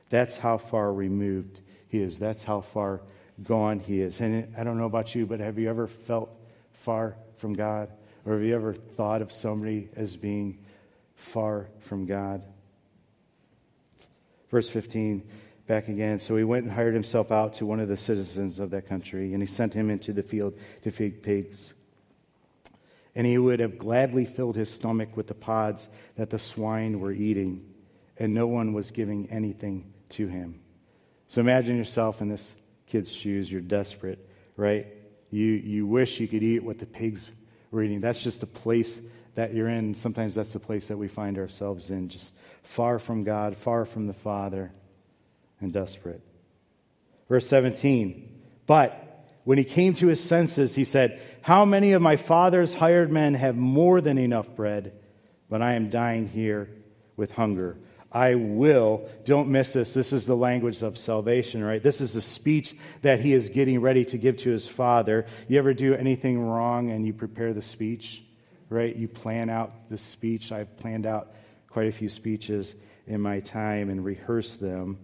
[0.10, 2.18] That's how far removed he is.
[2.18, 3.02] That's how far
[3.44, 4.20] gone he is.
[4.22, 6.30] And I don't know about you, but have you ever felt
[6.72, 7.90] far from God?
[8.26, 10.60] Or have you ever thought of somebody as being
[11.16, 12.42] far from God?
[14.52, 15.28] Verse 15,
[15.66, 16.20] back again.
[16.20, 19.34] So he went and hired himself out to one of the citizens of that country,
[19.34, 21.74] and he sent him into the field to feed pigs
[23.16, 27.12] and he would have gladly filled his stomach with the pods that the swine were
[27.12, 27.66] eating,
[28.18, 30.62] and no one was giving anything to him.
[31.28, 32.54] So imagine yourself in this
[32.88, 33.52] kid's shoes.
[33.52, 34.88] You're desperate, right?
[35.30, 37.32] You, you wish you could eat what the pigs
[37.70, 38.02] were eating.
[38.02, 39.02] That's just the place
[39.36, 39.96] that you're in.
[39.96, 44.08] Sometimes that's the place that we find ourselves in, just far from God, far from
[44.08, 44.72] the Father,
[45.60, 46.22] and desperate.
[47.30, 48.42] Verse 17.
[48.68, 53.12] But when he came to his senses, he said, How many of my father's hired
[53.12, 54.94] men have more than enough bread,
[55.50, 56.70] but I am dying here
[57.16, 57.78] with hunger?
[58.12, 59.94] I will, don't miss this.
[59.94, 61.82] This is the language of salvation, right?
[61.82, 65.26] This is the speech that he is getting ready to give to his father.
[65.48, 68.22] You ever do anything wrong and you prepare the speech,
[68.72, 68.96] right?
[68.96, 70.52] You plan out the speech.
[70.52, 71.34] I've planned out
[71.70, 72.74] quite a few speeches
[73.06, 74.98] in my time and rehearsed them.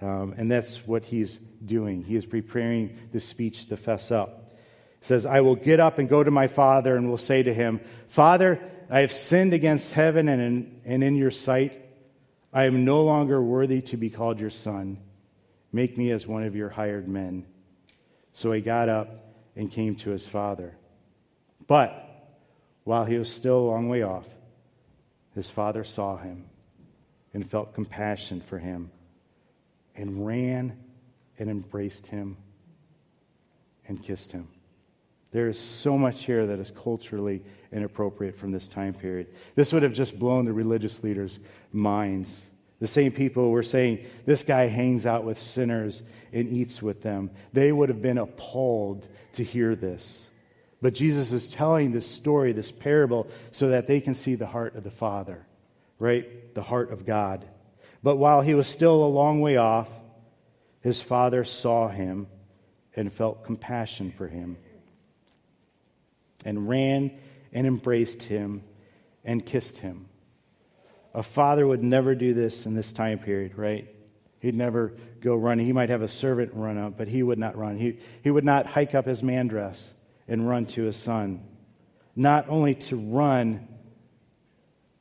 [0.00, 2.04] Um, and that's what he's doing.
[2.04, 4.52] He is preparing the speech to fess up.
[5.00, 7.52] He says, I will get up and go to my father and will say to
[7.52, 11.84] him, Father, I have sinned against heaven and in, and in your sight.
[12.52, 14.98] I am no longer worthy to be called your son.
[15.72, 17.46] Make me as one of your hired men.
[18.32, 19.08] So he got up
[19.56, 20.76] and came to his father.
[21.66, 22.07] But
[22.88, 24.26] while he was still a long way off,
[25.34, 26.46] his father saw him
[27.34, 28.90] and felt compassion for him
[29.94, 30.74] and ran
[31.38, 32.38] and embraced him
[33.88, 34.48] and kissed him.
[35.32, 39.26] There is so much here that is culturally inappropriate from this time period.
[39.54, 41.38] This would have just blown the religious leaders'
[41.70, 42.40] minds.
[42.80, 46.00] The same people were saying, This guy hangs out with sinners
[46.32, 47.32] and eats with them.
[47.52, 50.27] They would have been appalled to hear this.
[50.80, 54.76] But Jesus is telling this story, this parable, so that they can see the heart
[54.76, 55.44] of the Father,
[55.98, 56.54] right?
[56.54, 57.44] The heart of God.
[58.02, 59.88] But while he was still a long way off,
[60.80, 62.28] his father saw him
[62.94, 64.56] and felt compassion for him
[66.44, 67.10] and ran
[67.52, 68.62] and embraced him
[69.24, 70.08] and kissed him.
[71.12, 73.92] A father would never do this in this time period, right?
[74.38, 75.66] He'd never go running.
[75.66, 77.76] He might have a servant run up, but he would not run.
[77.76, 79.90] He, he would not hike up his man dress
[80.28, 81.42] and run to his son.
[82.14, 83.66] Not only to run,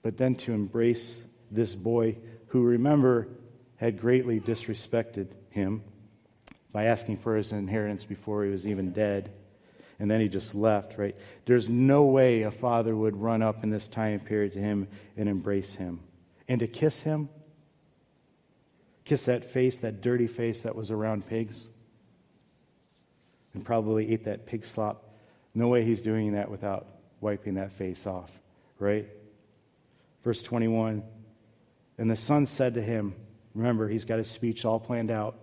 [0.01, 2.17] but then to embrace this boy
[2.47, 3.28] who, remember,
[3.75, 5.84] had greatly disrespected him
[6.71, 9.32] by asking for his inheritance before he was even dead.
[9.99, 11.15] And then he just left, right?
[11.45, 15.28] There's no way a father would run up in this time period to him and
[15.28, 16.01] embrace him.
[16.47, 17.30] And to kiss him,
[19.05, 21.67] kiss that face, that dirty face that was around pigs,
[23.53, 25.07] and probably ate that pig slop.
[25.58, 26.86] No way he's doing that without
[27.20, 28.32] wiping that face off,
[28.78, 29.08] right?
[30.24, 31.01] Verse 21
[31.97, 33.16] And the son said to him,
[33.55, 35.36] Remember, he's got his speech all planned out.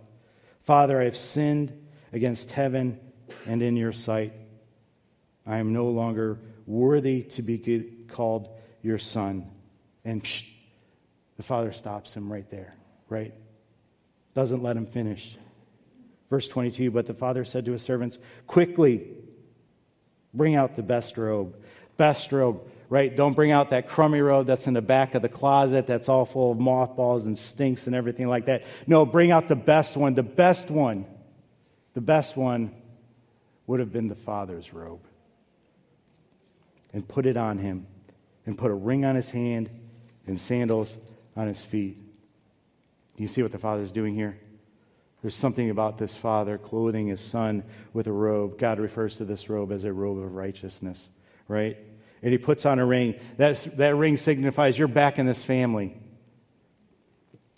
[0.61, 2.97] Father, I have sinned against heaven
[3.45, 4.31] and in your sight.
[5.45, 8.47] I am no longer worthy to be called
[8.81, 9.51] your son.
[10.05, 10.45] And psh,
[11.35, 12.73] the father stops him right there,
[13.09, 13.33] right?
[14.33, 15.37] Doesn't let him finish.
[16.29, 19.09] Verse 22 But the father said to his servants, Quickly,
[20.35, 21.55] bring out the best robe.
[21.97, 23.15] Best robe right?
[23.15, 26.25] Don't bring out that crummy robe that's in the back of the closet that's all
[26.25, 28.63] full of mothballs and stinks and everything like that.
[28.87, 30.13] No, bring out the best one.
[30.13, 31.05] The best one,
[31.93, 32.71] the best one
[33.67, 35.01] would have been the father's robe.
[36.93, 37.87] And put it on him,
[38.45, 39.69] and put a ring on his hand
[40.27, 40.95] and sandals
[41.35, 41.97] on his feet.
[43.17, 44.37] Do you see what the Father is doing here?
[45.25, 47.63] There's something about this Father clothing his Son
[47.93, 48.59] with a robe.
[48.59, 51.09] God refers to this robe as a robe of righteousness,
[51.47, 51.75] right?
[52.21, 53.15] And he puts on a ring.
[53.35, 55.97] That's, that ring signifies you're back in this family.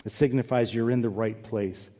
[0.02, 1.90] It signifies you're in the right place.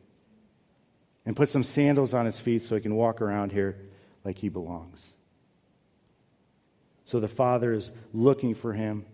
[1.23, 3.77] And put some sandals on his feet so he can walk around here
[4.25, 5.07] like he belongs.
[7.05, 9.05] So the Father is looking for him,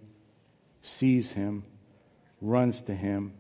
[0.82, 1.66] sees him,
[2.39, 3.34] runs to him,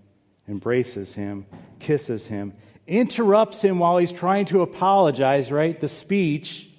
[0.49, 1.45] embraces him,
[1.79, 2.53] kisses him,
[2.87, 5.79] interrupts him while he's trying to apologize, right?
[5.79, 6.69] The speech,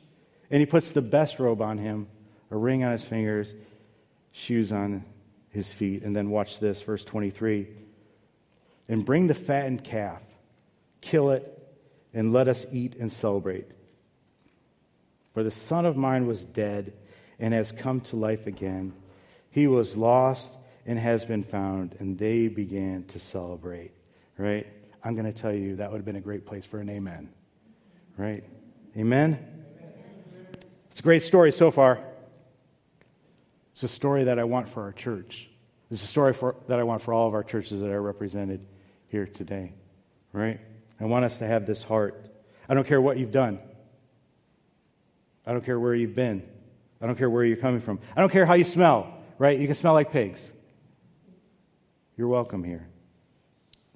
[0.51, 2.09] and he puts the best robe on him,
[2.51, 3.55] a ring on his fingers,
[4.33, 5.05] shoes on
[5.51, 6.03] his feet.
[6.03, 7.69] And then watch this, verse 23.
[8.89, 10.23] And bring the fattened calf,
[11.01, 11.53] kill it,
[12.15, 13.67] and let us eat and celebrate.
[15.35, 16.93] For the son of mine was dead
[17.39, 18.95] and has come to life again.
[19.51, 23.91] He was lost and has been found, and they began to celebrate.
[24.39, 24.67] Right?
[25.07, 27.29] I'm going to tell you that would have been a great place for an amen.
[28.17, 28.43] Right?
[28.97, 29.39] Amen?
[30.91, 32.01] It's a great story so far.
[33.71, 35.49] It's a story that I want for our church.
[35.93, 38.67] It's a story for, that I want for all of our churches that are represented
[39.07, 39.75] here today.
[40.33, 40.59] Right?
[41.01, 42.27] I want us to have this heart.
[42.69, 43.61] I don't care what you've done.
[45.47, 46.43] I don't care where you've been.
[47.01, 48.01] I don't care where you're coming from.
[48.17, 49.57] I don't care how you smell, right?
[49.57, 50.51] You can smell like pigs.
[52.17, 52.89] You're welcome here.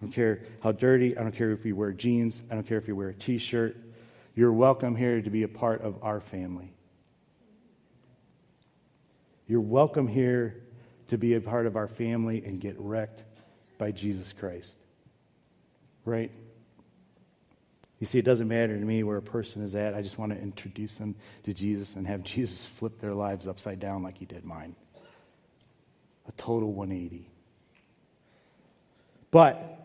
[0.01, 1.16] I don't care how dirty.
[1.16, 2.40] I don't care if you wear jeans.
[2.51, 3.76] I don't care if you wear a t shirt.
[4.34, 6.72] You're welcome here to be a part of our family.
[9.46, 10.62] You're welcome here
[11.09, 13.22] to be a part of our family and get wrecked
[13.76, 14.76] by Jesus Christ.
[16.05, 16.30] Right?
[17.98, 19.94] You see, it doesn't matter to me where a person is at.
[19.94, 23.80] I just want to introduce them to Jesus and have Jesus flip their lives upside
[23.80, 24.74] down like he did mine.
[26.26, 27.28] A total 180.
[29.30, 29.80] But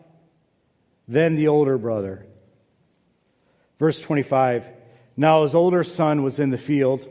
[1.08, 2.26] then the older brother.
[3.78, 4.66] Verse 25.
[5.16, 7.08] Now his older son was in the field.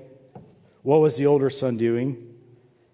[0.84, 2.36] What was the older son doing?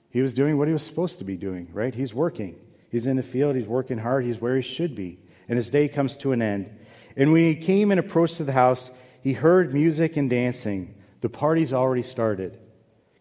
[0.10, 1.94] He was doing what he was supposed to be doing, right?
[1.94, 2.60] He's working.
[2.90, 3.56] He's in the field.
[3.56, 4.26] He's working hard.
[4.26, 5.20] He's where he should be.
[5.48, 6.78] And his day comes to an end.
[7.16, 8.90] And when he came and approached to the house,
[9.22, 10.96] he heard music and dancing.
[11.22, 12.58] The party's already started.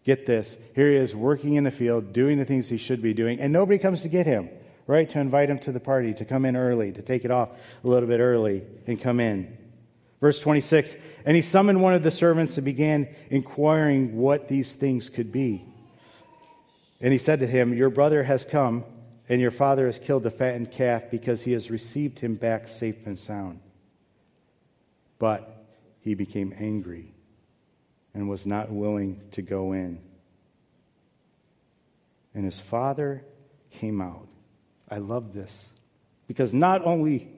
[0.03, 0.57] Get this.
[0.73, 3.53] Here he is working in the field, doing the things he should be doing, and
[3.53, 4.49] nobody comes to get him,
[4.87, 5.09] right?
[5.09, 7.49] To invite him to the party, to come in early, to take it off
[7.83, 9.57] a little bit early and come in.
[10.19, 15.09] Verse 26 And he summoned one of the servants and began inquiring what these things
[15.09, 15.65] could be.
[17.01, 18.85] And he said to him, Your brother has come,
[19.27, 23.05] and your father has killed the fattened calf because he has received him back safe
[23.05, 23.59] and sound.
[25.17, 25.65] But
[26.01, 27.13] he became angry
[28.13, 29.99] and was not willing to go in.
[32.33, 33.23] And his father
[33.71, 34.27] came out.
[34.91, 35.67] I love this
[36.27, 37.29] because not only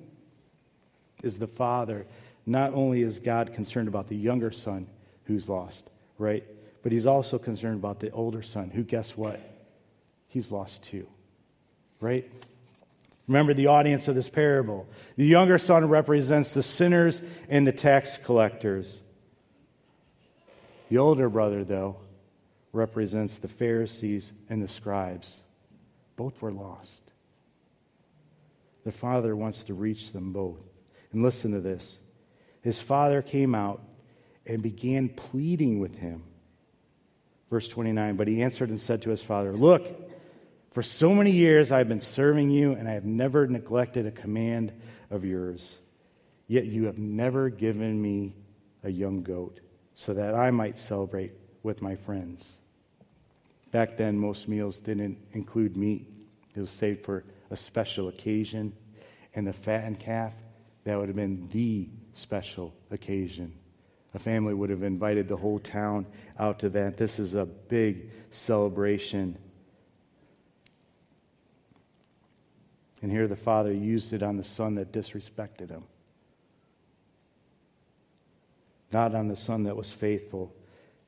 [1.23, 2.07] is the father,
[2.45, 4.87] not only is God concerned about the younger son
[5.25, 6.43] who's lost, right?
[6.81, 9.39] But he's also concerned about the older son who, guess what?
[10.27, 11.07] He's lost too,
[12.01, 12.29] right?
[13.27, 14.87] Remember the audience of this parable.
[15.15, 19.01] The younger son represents the sinners and the tax collectors.
[20.89, 21.97] The older brother, though,
[22.73, 25.37] represents the Pharisees and the scribes.
[26.17, 27.01] Both were lost.
[28.83, 30.63] The father wants to reach them both.
[31.11, 31.99] And listen to this.
[32.61, 33.81] His father came out
[34.45, 36.23] and began pleading with him.
[37.49, 39.85] Verse 29 But he answered and said to his father, Look,
[40.71, 44.73] for so many years I've been serving you, and I have never neglected a command
[45.11, 45.77] of yours.
[46.47, 48.35] Yet you have never given me
[48.83, 49.59] a young goat
[49.95, 52.57] so that I might celebrate with my friends.
[53.71, 56.07] Back then, most meals didn't include meat,
[56.55, 57.23] it was saved for
[57.53, 58.73] a special occasion.
[59.35, 60.33] And the fattened calf,
[60.83, 63.53] that would have been the special occasion.
[64.15, 66.05] A family would have invited the whole town
[66.37, 66.97] out to that.
[66.97, 69.37] This is a big celebration.
[73.01, 75.83] And here the father used it on the son that disrespected him,
[78.91, 80.55] not on the son that was faithful.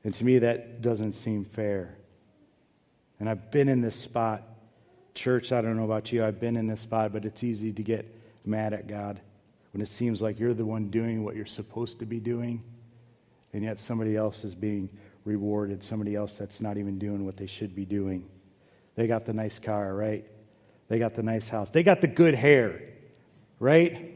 [0.04, 1.96] And to me, that doesn't seem fair.
[3.18, 4.42] And I've been in this spot.
[5.16, 7.82] Church, I don't know about you, I've been in this spot, but it's easy to
[7.82, 8.06] get
[8.44, 9.18] mad at God
[9.72, 12.62] when it seems like you're the one doing what you're supposed to be doing,
[13.52, 14.88] and yet somebody else is being
[15.24, 18.24] rewarded, somebody else that's not even doing what they should be doing.
[18.94, 20.24] They got the nice car, right?
[20.88, 21.70] They got the nice house.
[21.70, 22.80] They got the good hair,
[23.58, 24.14] right?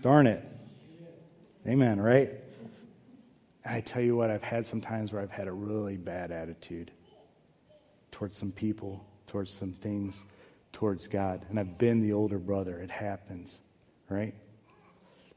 [0.00, 0.44] Darn it.
[1.66, 2.32] Amen, right?
[3.64, 6.92] I tell you what, I've had some times where I've had a really bad attitude
[8.12, 9.04] towards some people,
[9.36, 10.24] towards some things,
[10.72, 12.78] towards God, and I've been the older brother.
[12.78, 13.54] It happens,
[14.08, 14.32] right?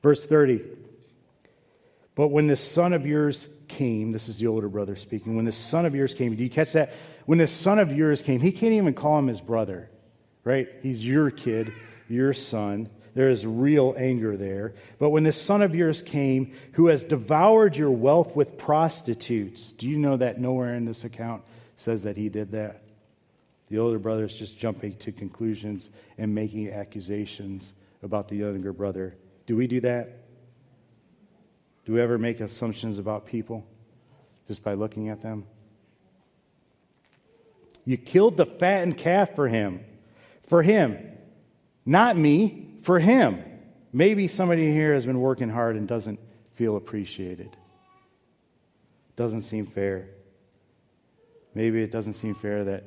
[0.02, 0.62] Verse 30.
[2.16, 5.58] But when this son of yours came, this is the older brother speaking, when this
[5.58, 6.94] son of yours came, do you catch that?
[7.26, 9.90] When this son of yours came, he can't even call him his brother,
[10.46, 10.70] right?
[10.82, 11.74] He's your kid,
[12.08, 12.88] your son.
[13.16, 14.76] There is real anger there.
[14.98, 19.90] But when this son of yours came, who has devoured your wealth with prostitutes, do
[19.90, 21.44] you know that nowhere in this account
[21.76, 22.84] says that he did that?
[23.70, 29.16] The older brother is just jumping to conclusions and making accusations about the younger brother.
[29.46, 30.24] Do we do that?
[31.86, 33.66] Do we ever make assumptions about people
[34.48, 35.46] just by looking at them?
[37.86, 39.84] You killed the fattened calf for him.
[40.48, 40.98] For him.
[41.86, 43.44] Not me, for him.
[43.92, 46.20] Maybe somebody here has been working hard and doesn't
[46.54, 47.56] feel appreciated.
[49.16, 50.10] Doesn't seem fair.
[51.56, 52.84] Maybe it doesn't seem fair that,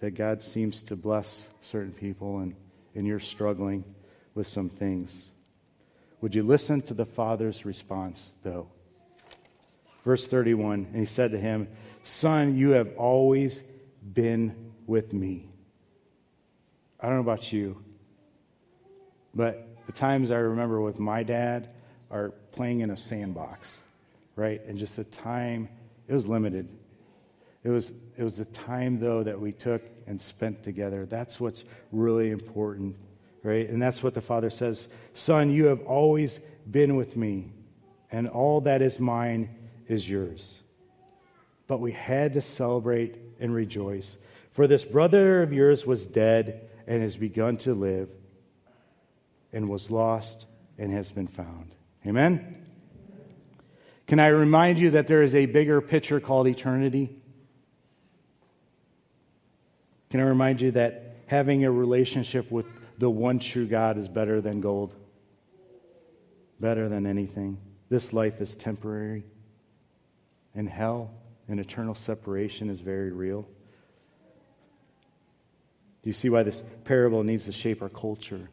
[0.00, 2.54] that God seems to bless certain people and,
[2.94, 3.84] and you're struggling
[4.34, 5.30] with some things.
[6.20, 8.68] Would you listen to the father's response, though?
[10.04, 11.68] Verse 31 And he said to him,
[12.02, 13.62] Son, you have always
[14.12, 15.48] been with me.
[16.98, 17.82] I don't know about you,
[19.34, 21.70] but the times I remember with my dad
[22.10, 23.78] are playing in a sandbox,
[24.36, 24.60] right?
[24.66, 25.68] And just the time,
[26.08, 26.68] it was limited.
[27.62, 31.06] It was, it was the time, though, that we took and spent together.
[31.06, 32.96] That's what's really important,
[33.42, 33.68] right?
[33.68, 36.40] And that's what the Father says Son, you have always
[36.70, 37.52] been with me,
[38.10, 39.50] and all that is mine
[39.88, 40.60] is yours.
[41.66, 44.16] But we had to celebrate and rejoice.
[44.52, 48.08] For this brother of yours was dead and has begun to live,
[49.52, 50.46] and was lost
[50.78, 51.74] and has been found.
[52.06, 52.66] Amen?
[54.06, 57.19] Can I remind you that there is a bigger picture called eternity?
[60.10, 62.66] Can I remind you that having a relationship with
[62.98, 64.92] the one true God is better than gold?
[66.58, 67.58] Better than anything.
[67.88, 69.24] This life is temporary,
[70.54, 71.12] and hell
[71.46, 73.42] and eternal separation is very real.
[76.02, 78.50] Do you see why this parable needs to shape our culture?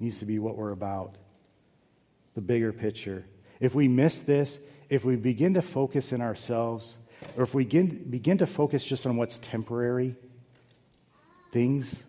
[0.00, 1.14] needs to be what we're about.
[2.34, 3.24] The bigger picture.
[3.60, 6.98] If we miss this, if we begin to focus in ourselves,
[7.36, 10.16] or if we begin, begin to focus just on what's temporary,
[11.52, 12.02] things,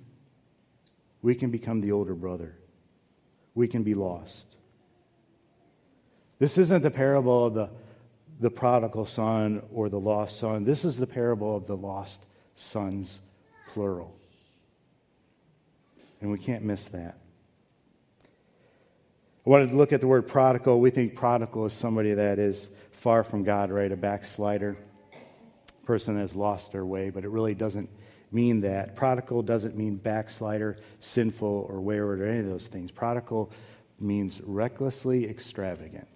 [1.21, 2.55] we can become the older brother.
[3.53, 4.55] We can be lost.
[6.39, 7.69] This isn't the parable of the,
[8.39, 10.63] the prodigal son or the lost son.
[10.63, 12.25] This is the parable of the lost
[12.55, 13.19] sons,
[13.71, 14.15] plural.
[16.19, 17.17] And we can't miss that.
[19.45, 20.79] I wanted to look at the word prodigal.
[20.79, 23.91] We think prodigal is somebody that is far from God, right?
[23.91, 24.77] A backslider,
[25.85, 27.89] person that has lost their way, but it really doesn't
[28.33, 28.95] mean that.
[28.95, 32.91] Prodigal doesn't mean backslider, sinful, or wayward, or any of those things.
[32.91, 33.51] Prodigal
[33.99, 36.07] means recklessly extravagant.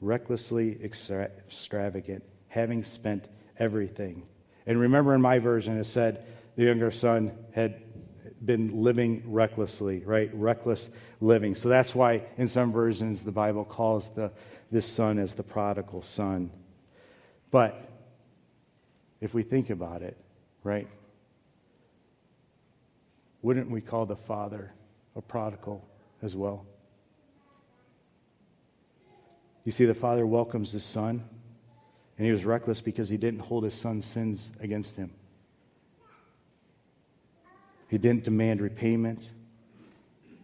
[0.00, 4.24] Recklessly extra- extravagant, having spent everything.
[4.66, 6.24] And remember in my version, it said
[6.56, 7.82] the younger son had
[8.44, 10.30] been living recklessly, right?
[10.34, 11.54] Reckless living.
[11.54, 14.32] So that's why in some versions the Bible calls the,
[14.70, 16.50] this son as the prodigal son.
[17.50, 17.88] But
[19.20, 20.16] if we think about it,
[20.64, 20.88] right?
[23.42, 24.72] Wouldn't we call the father
[25.16, 25.84] a prodigal
[26.22, 26.64] as well?
[29.64, 31.24] You see, the father welcomes his son,
[32.18, 35.12] and he was reckless because he didn't hold his son's sins against him.
[37.88, 39.28] He didn't demand repayment.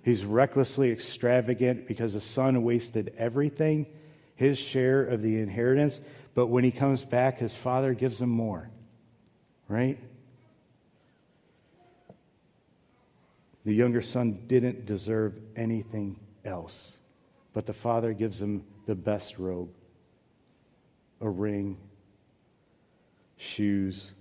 [0.02, 3.86] He's recklessly extravagant because the son wasted everything,
[4.36, 5.98] his share of the inheritance,
[6.34, 8.70] but when he comes back, his father gives him more.
[9.68, 9.98] Right?
[13.64, 16.96] The younger son didn't deserve anything else,
[17.52, 19.68] but the father gives him the best robe
[21.20, 21.76] a ring,
[23.36, 24.12] shoes,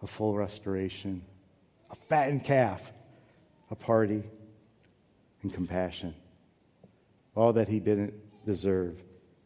[0.00, 1.22] a full restoration,
[1.90, 2.92] a fattened calf,
[3.70, 4.22] a party,
[5.42, 6.14] and compassion.
[7.34, 8.14] All that he didn't
[8.46, 8.96] deserve.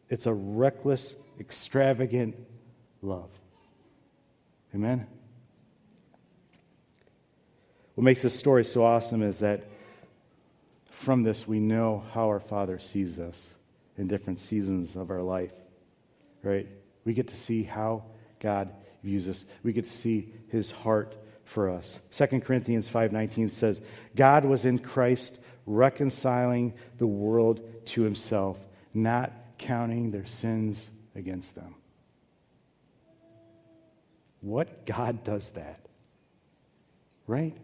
[0.09, 2.35] It's a reckless, extravagant
[3.01, 3.29] love.
[4.75, 5.07] Amen?
[7.95, 9.63] What makes this story so awesome is that
[10.91, 13.55] from this we know how our Father sees us
[13.97, 15.53] in different seasons of our life,
[16.43, 16.67] right?
[17.05, 18.03] We get to see how
[18.39, 18.69] God
[19.03, 19.45] views us.
[19.63, 21.15] We get to see his heart
[21.45, 21.99] for us.
[22.11, 23.81] 2 Corinthians 5:19 says,
[24.15, 28.63] "God was in Christ reconciling the world to himself,
[28.93, 31.76] not counting their sins against them."
[34.41, 35.87] What God does that?
[37.27, 37.55] right?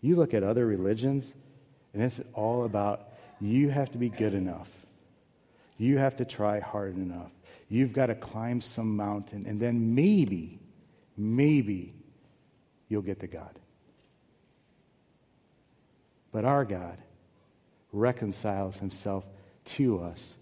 [0.00, 1.34] You look at other religions,
[1.92, 3.08] and it's all about
[3.40, 4.68] you have to be good enough.
[5.78, 7.30] You have to try hard enough.
[7.68, 10.60] You've got to climb some mountain, and then maybe,
[11.16, 11.94] maybe
[12.88, 13.58] you'll get to God.
[16.30, 16.98] But our God
[17.92, 19.24] reconciles himself
[19.64, 20.34] to us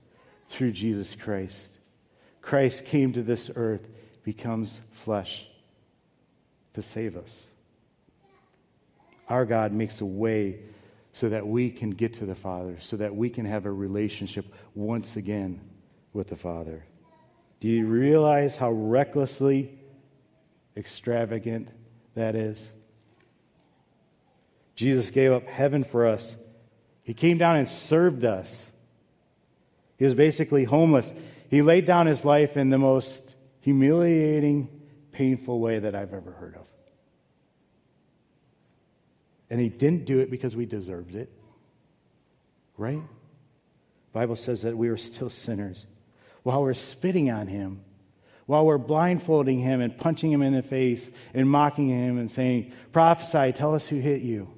[0.49, 1.79] through Jesus Christ.
[2.43, 3.87] Christ came to this earth,
[4.27, 5.47] becomes flesh
[6.75, 7.45] to save us.
[9.29, 10.59] Our God makes a way
[11.13, 14.53] so that we can get to the Father, so that we can have a relationship
[14.75, 15.61] once again
[16.13, 16.85] with the Father.
[17.61, 19.79] Do you realize how recklessly
[20.77, 21.69] extravagant
[22.17, 22.73] that is?
[24.75, 26.35] Jesus gave up heaven for us.
[27.05, 28.73] He came down and served us.
[29.99, 31.15] He was basically homeless.
[31.49, 33.26] He laid down his life in the most
[33.67, 34.69] humiliating,
[35.11, 36.69] painful way that I've ever heard of.
[39.51, 41.33] And he didn't do it because we deserved it.
[42.77, 43.03] Right?
[43.03, 45.85] The Bible says that we were still sinners.
[46.45, 47.81] While we're spitting on him,
[48.47, 52.73] while we're blindfolding him and punching him in the face and mocking him and saying,
[52.93, 54.49] Prophesy, tell us who hit you.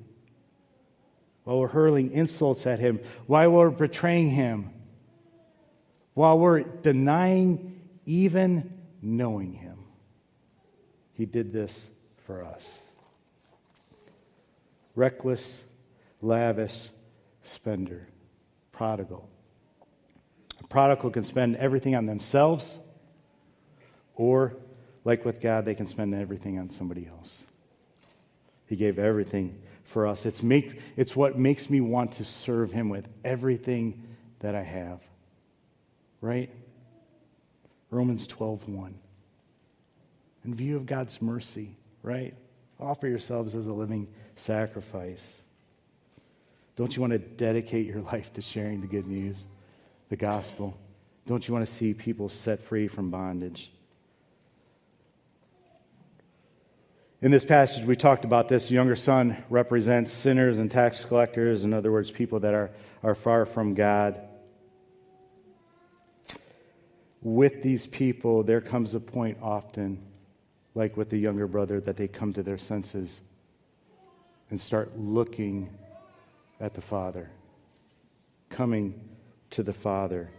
[1.44, 4.68] While we're hurling insults at him, while we're betraying him,
[6.12, 9.78] while we're denying even knowing him.
[11.12, 11.80] He did this
[12.26, 12.80] for us
[14.94, 15.56] reckless,
[16.20, 16.88] lavish
[17.44, 18.08] spender,
[18.72, 19.28] prodigal.
[20.60, 22.80] A prodigal can spend everything on themselves,
[24.16, 24.56] or,
[25.04, 27.44] like with God, they can spend everything on somebody else.
[28.66, 30.26] He gave everything for us.
[30.26, 34.02] It's, make, it's what makes me want to serve Him with everything
[34.40, 35.00] that I have.
[36.20, 36.50] Right?
[37.90, 38.94] Romans 12 1.
[40.44, 42.34] In view of God's mercy, right?
[42.80, 45.42] Offer yourselves as a living sacrifice.
[46.76, 49.44] Don't you want to dedicate your life to sharing the good news,
[50.08, 50.76] the gospel?
[51.26, 53.70] Don't you want to see people set free from bondage?
[57.20, 58.68] In this passage, we talked about this.
[58.68, 62.70] The younger son represents sinners and tax collectors, in other words, people that are,
[63.02, 64.20] are far from God.
[67.22, 70.00] With these people, there comes a point often,
[70.74, 73.20] like with the younger brother, that they come to their senses
[74.50, 75.70] and start looking
[76.60, 77.30] at the Father,
[78.50, 79.00] coming
[79.50, 80.30] to the Father.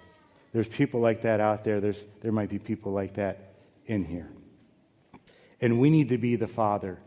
[0.54, 1.80] There's people like that out there.
[1.80, 3.54] There's, there might be people like that
[3.86, 4.30] in here.
[5.62, 6.98] And we need to be the Father.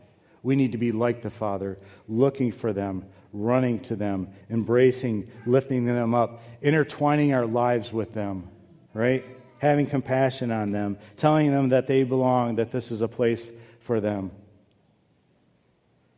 [0.43, 5.85] We need to be like the Father, looking for them, running to them, embracing, lifting
[5.85, 8.49] them up, intertwining our lives with them,
[8.93, 9.25] right?
[9.63, 13.49] Having compassion on them, telling them that they belong, that this is a place
[13.79, 14.29] for them.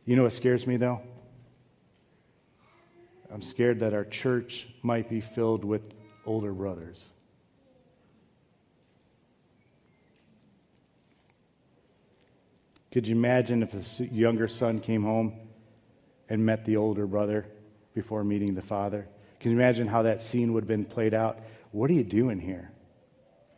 [0.04, 1.00] You know what scares me, though?
[3.30, 5.82] I'm scared that our church might be filled with
[6.24, 7.04] older brothers.
[12.90, 15.34] Could you imagine if a younger son came home
[16.28, 17.46] and met the older brother
[17.94, 19.06] before meeting the father?
[19.38, 21.38] Can you imagine how that scene would have been played out?
[21.70, 22.72] What are you doing here?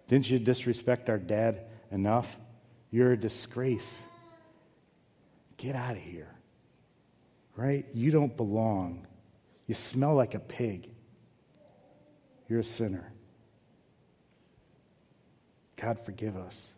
[0.09, 2.37] Didn't you disrespect our dad enough?
[2.91, 3.99] You're a disgrace.
[5.57, 6.39] Get out of here
[7.59, 7.85] right?
[7.93, 9.05] You don't belong.
[9.67, 10.89] You smell like a pig.
[12.49, 13.13] You're a sinner.
[15.77, 16.71] God, forgive us.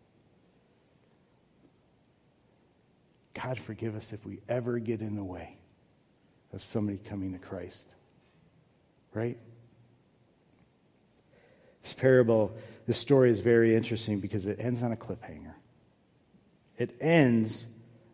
[3.35, 5.59] God, forgive us if we ever get in the way
[6.55, 7.87] of somebody coming to Christ.
[9.13, 9.37] Right?
[11.83, 12.55] This parable,
[12.87, 15.55] this story is very interesting because it ends on a cliffhanger.
[16.77, 17.67] It ends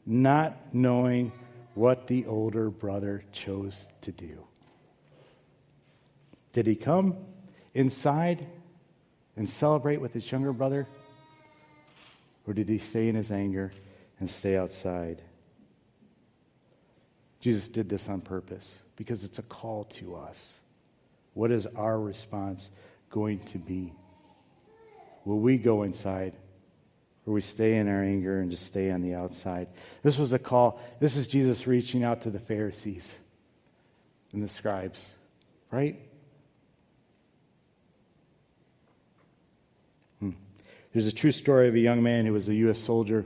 [0.04, 1.32] not knowing
[1.74, 4.44] what the older brother chose to do.
[6.52, 7.16] Did he come
[7.74, 8.46] inside
[9.36, 10.88] and celebrate with his younger brother?
[12.46, 13.72] Or did he stay in his anger
[14.18, 15.20] and stay outside?
[17.40, 20.60] Jesus did this on purpose because it's a call to us.
[21.34, 22.70] What is our response
[23.16, 23.94] going to be?
[25.24, 26.34] Will we go inside
[27.26, 29.68] or we stay in our anger and just stay on the outside.
[30.02, 30.80] This was a call.
[31.00, 33.12] This is Jesus reaching out to the Pharisees
[34.32, 35.10] and the scribes,
[35.72, 35.98] right?
[40.20, 40.30] Hmm.
[40.92, 42.78] There's a true story of a young man who was a U.S.
[42.78, 43.24] soldier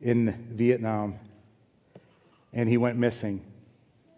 [0.00, 1.20] in Vietnam,
[2.52, 3.44] and he went missing.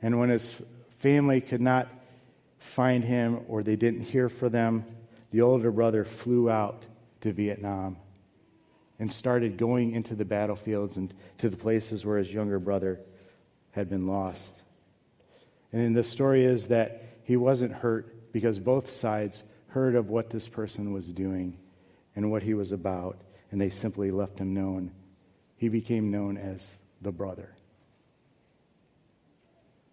[0.00, 0.54] And when his
[1.00, 1.88] family could not
[2.58, 4.84] find him or they didn't hear for them,
[5.30, 6.84] the older brother flew out
[7.20, 7.96] to Vietnam
[8.98, 13.00] and started going into the battlefields and to the places where his younger brother
[13.72, 14.62] had been lost.
[15.72, 20.48] And the story is that he wasn't hurt because both sides heard of what this
[20.48, 21.58] person was doing
[22.16, 23.20] and what he was about,
[23.50, 24.90] and they simply left him known.
[25.56, 26.66] He became known as
[27.02, 27.54] the brother.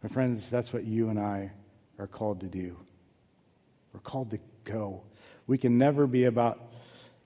[0.02, 1.52] My friends, that's what you and I
[2.00, 2.78] are called to do.
[3.94, 5.04] We're called to go.
[5.48, 6.60] We can never be about,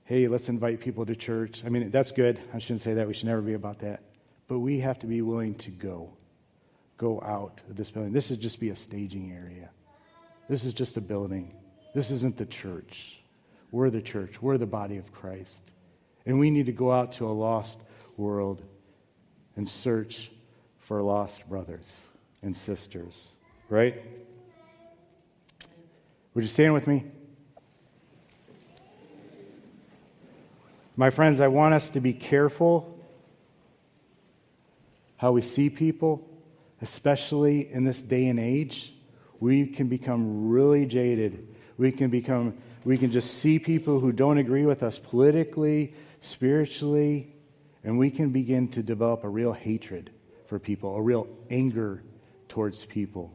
[0.03, 1.63] hey, let's invite people to church.
[1.65, 2.39] I mean, that's good.
[2.53, 3.07] I shouldn't say that.
[3.07, 4.03] We should never be about that.
[4.47, 6.13] But we have to be willing to go.
[6.97, 8.13] Go out of this building.
[8.13, 9.69] This is just be a staging area.
[10.49, 11.53] This is just a building.
[11.93, 13.19] This isn't the church.
[13.71, 14.41] We're the church.
[14.41, 15.61] We're the body of Christ.
[16.25, 17.79] And we need to go out to a lost
[18.17, 18.61] world
[19.55, 20.31] and search
[20.79, 21.91] for lost brothers
[22.41, 23.27] and sisters,
[23.69, 24.01] right?
[26.34, 27.06] Would you stand with me?
[30.95, 32.97] My friends, I want us to be careful
[35.18, 36.27] how we see people,
[36.81, 38.93] especially in this day and age.
[39.39, 41.47] We can become really jaded.
[41.77, 47.34] We can become we can just see people who don't agree with us politically, spiritually,
[47.84, 50.11] and we can begin to develop a real hatred
[50.47, 52.01] for people, a real anger
[52.47, 53.34] towards people.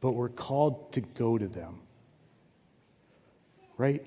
[0.00, 1.80] But we're called to go to them.
[3.76, 4.04] Right?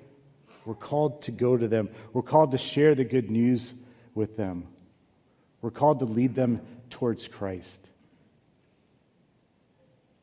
[0.65, 1.89] We're called to go to them.
[2.13, 3.73] We're called to share the good news
[4.15, 4.67] with them.
[5.61, 7.79] We're called to lead them towards Christ.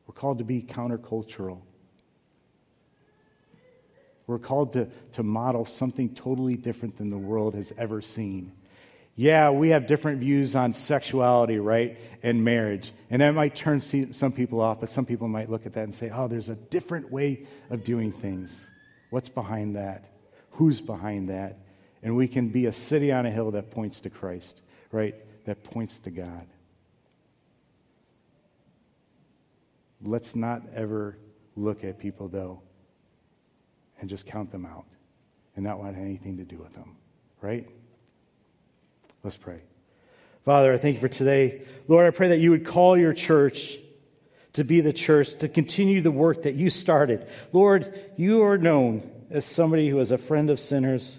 [0.07, 1.61] We're called to be countercultural.
[4.27, 8.51] We're called to, to model something totally different than the world has ever seen.
[9.15, 12.91] Yeah, we have different views on sexuality, right, and marriage.
[13.09, 13.81] And that might turn
[14.13, 16.55] some people off, but some people might look at that and say, oh, there's a
[16.55, 18.59] different way of doing things.
[19.09, 20.05] What's behind that?
[20.51, 21.59] Who's behind that?
[22.01, 24.61] And we can be a city on a hill that points to Christ,
[24.91, 25.15] right,
[25.45, 26.47] that points to God.
[30.01, 31.17] Let's not ever
[31.55, 32.61] look at people, though,
[33.99, 34.85] and just count them out
[35.55, 36.95] and not want anything to do with them,
[37.41, 37.69] right?
[39.23, 39.61] Let's pray.
[40.45, 41.61] Father, I thank you for today.
[41.87, 43.77] Lord, I pray that you would call your church
[44.53, 47.27] to be the church, to continue the work that you started.
[47.53, 51.17] Lord, you are known as somebody who is a friend of sinners,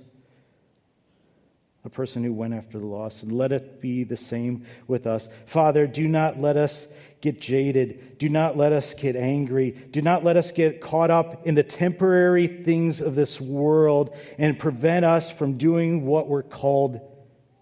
[1.84, 5.28] a person who went after the lost, and let it be the same with us.
[5.46, 6.86] Father, do not let us
[7.20, 8.18] get jaded.
[8.18, 9.70] Do not let us get angry.
[9.70, 14.58] Do not let us get caught up in the temporary things of this world and
[14.58, 17.00] prevent us from doing what we're called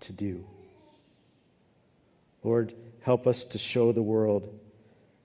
[0.00, 0.44] to do.
[2.42, 4.58] Lord, help us to show the world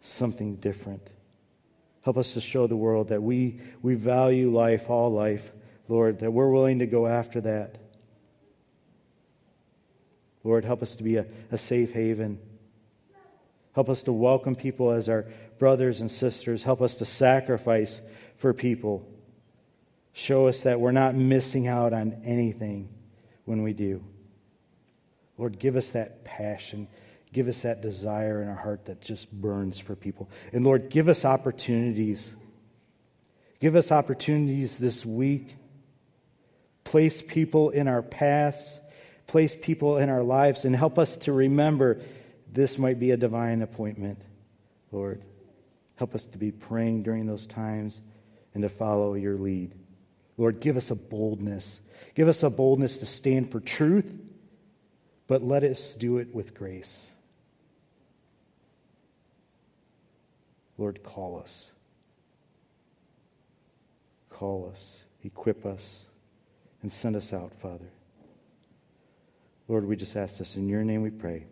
[0.02, 1.10] something different.
[2.02, 5.52] Help us to show the world that we, we value life, all life,
[5.88, 7.78] Lord, that we're willing to go after that.
[10.44, 12.40] Lord, help us to be a, a safe haven.
[13.74, 15.26] Help us to welcome people as our
[15.58, 16.64] brothers and sisters.
[16.64, 18.02] Help us to sacrifice
[18.38, 19.08] for people.
[20.14, 22.90] Show us that we're not missing out on anything
[23.46, 24.04] when we do.
[25.38, 26.88] Lord, give us that passion.
[27.34, 30.30] Give us that desire in our heart that just burns for people.
[30.54, 32.32] And Lord, give us opportunities.
[33.60, 35.56] Give us opportunities this week.
[36.86, 38.80] Place people in our paths,
[39.28, 42.00] place people in our lives, and help us to remember
[42.52, 44.22] this might be a divine appointment,
[44.92, 45.22] Lord.
[45.98, 48.00] Help us to be praying during those times
[48.54, 49.74] and to follow your lead.
[50.38, 51.82] Lord, give us a boldness.
[52.14, 54.10] Give us a boldness to stand for truth
[55.28, 57.08] but let us do it with grace.
[60.78, 61.72] Lord, call us.
[64.30, 66.06] Call us, equip us,
[66.82, 67.90] and send us out, Father.
[69.68, 71.46] Lord, we just ask this in your name we pray.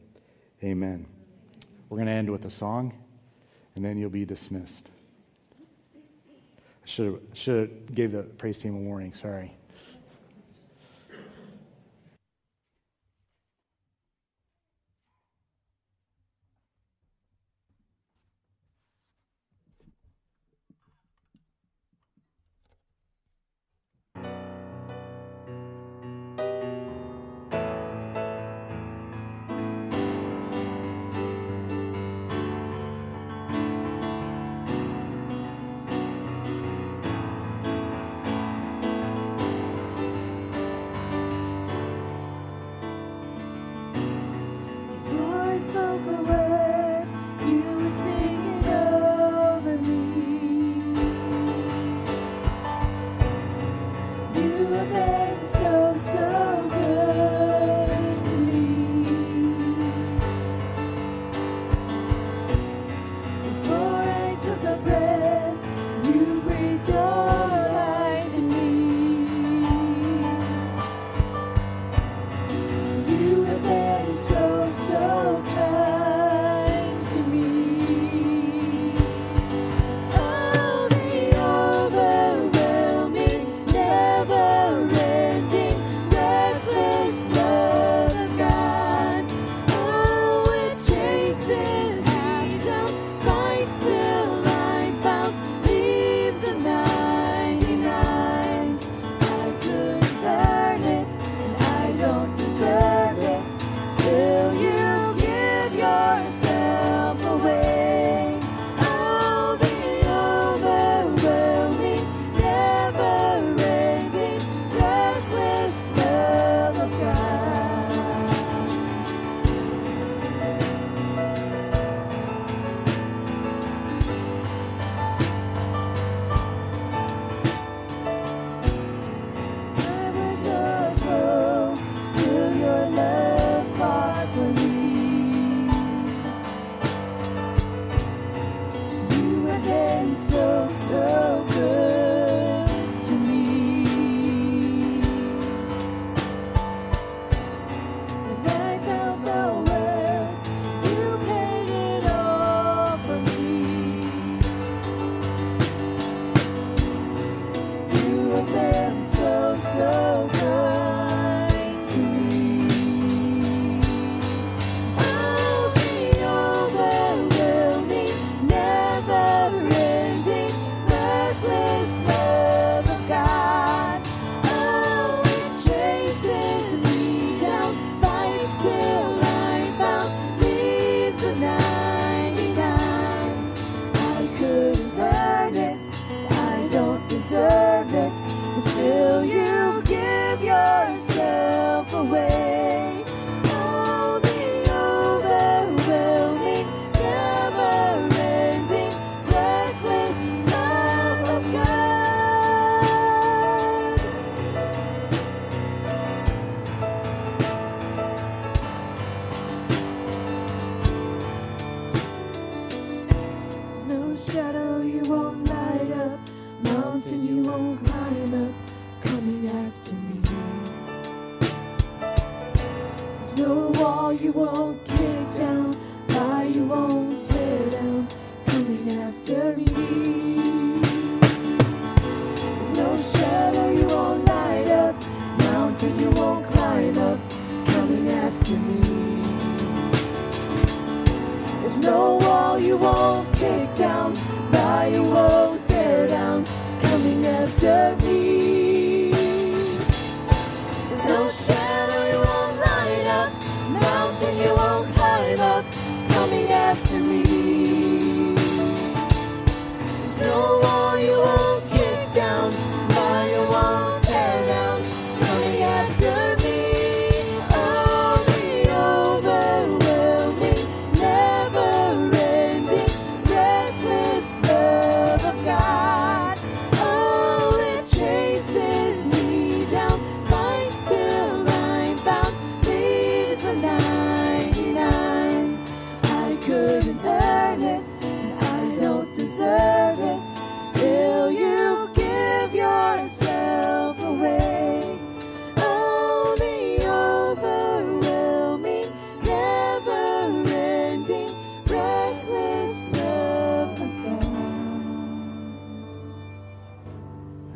[0.64, 1.06] Amen.
[1.90, 2.94] We're going to end with a song,
[3.76, 4.90] and then you'll be dismissed.
[5.96, 9.14] I should have, should have gave the praise team a warning.
[9.14, 9.56] Sorry.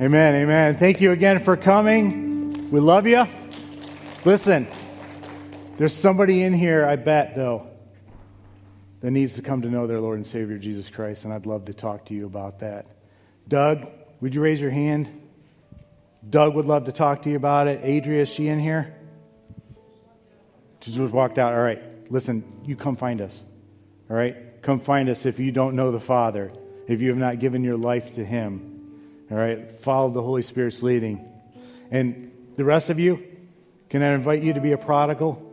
[0.08, 0.78] Amen, amen.
[0.78, 2.72] Thank you again for coming.
[2.72, 3.28] We love you.
[4.24, 4.66] Listen,
[5.76, 7.68] there's somebody in here, I bet, though,
[9.02, 11.66] that needs to come to know their Lord and Savior Jesus Christ, and I'd love
[11.66, 12.86] to talk to you about that.
[13.50, 13.86] Doug,
[14.22, 15.10] would you raise your hand?
[16.30, 17.84] Doug would love to talk to you about it.
[17.84, 18.96] Adria, is she in here?
[20.84, 21.52] She just walked out.
[21.52, 23.44] All right, listen, you come find us.
[24.10, 24.62] All right?
[24.62, 26.54] Come find us if you don't know the Father,
[26.88, 28.77] if you have not given your life to Him.
[29.30, 29.80] All right?
[29.80, 31.28] Follow the Holy Spirit's leading.
[31.92, 33.24] And the rest of you,
[33.90, 35.44] can I invite you to be a prodigal?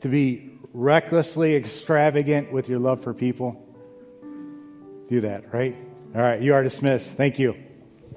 [0.00, 3.60] To be recklessly extravagant with your love for people?
[5.08, 5.76] Do that, right?
[6.14, 7.16] All right, you are dismissed.
[7.16, 7.63] Thank you.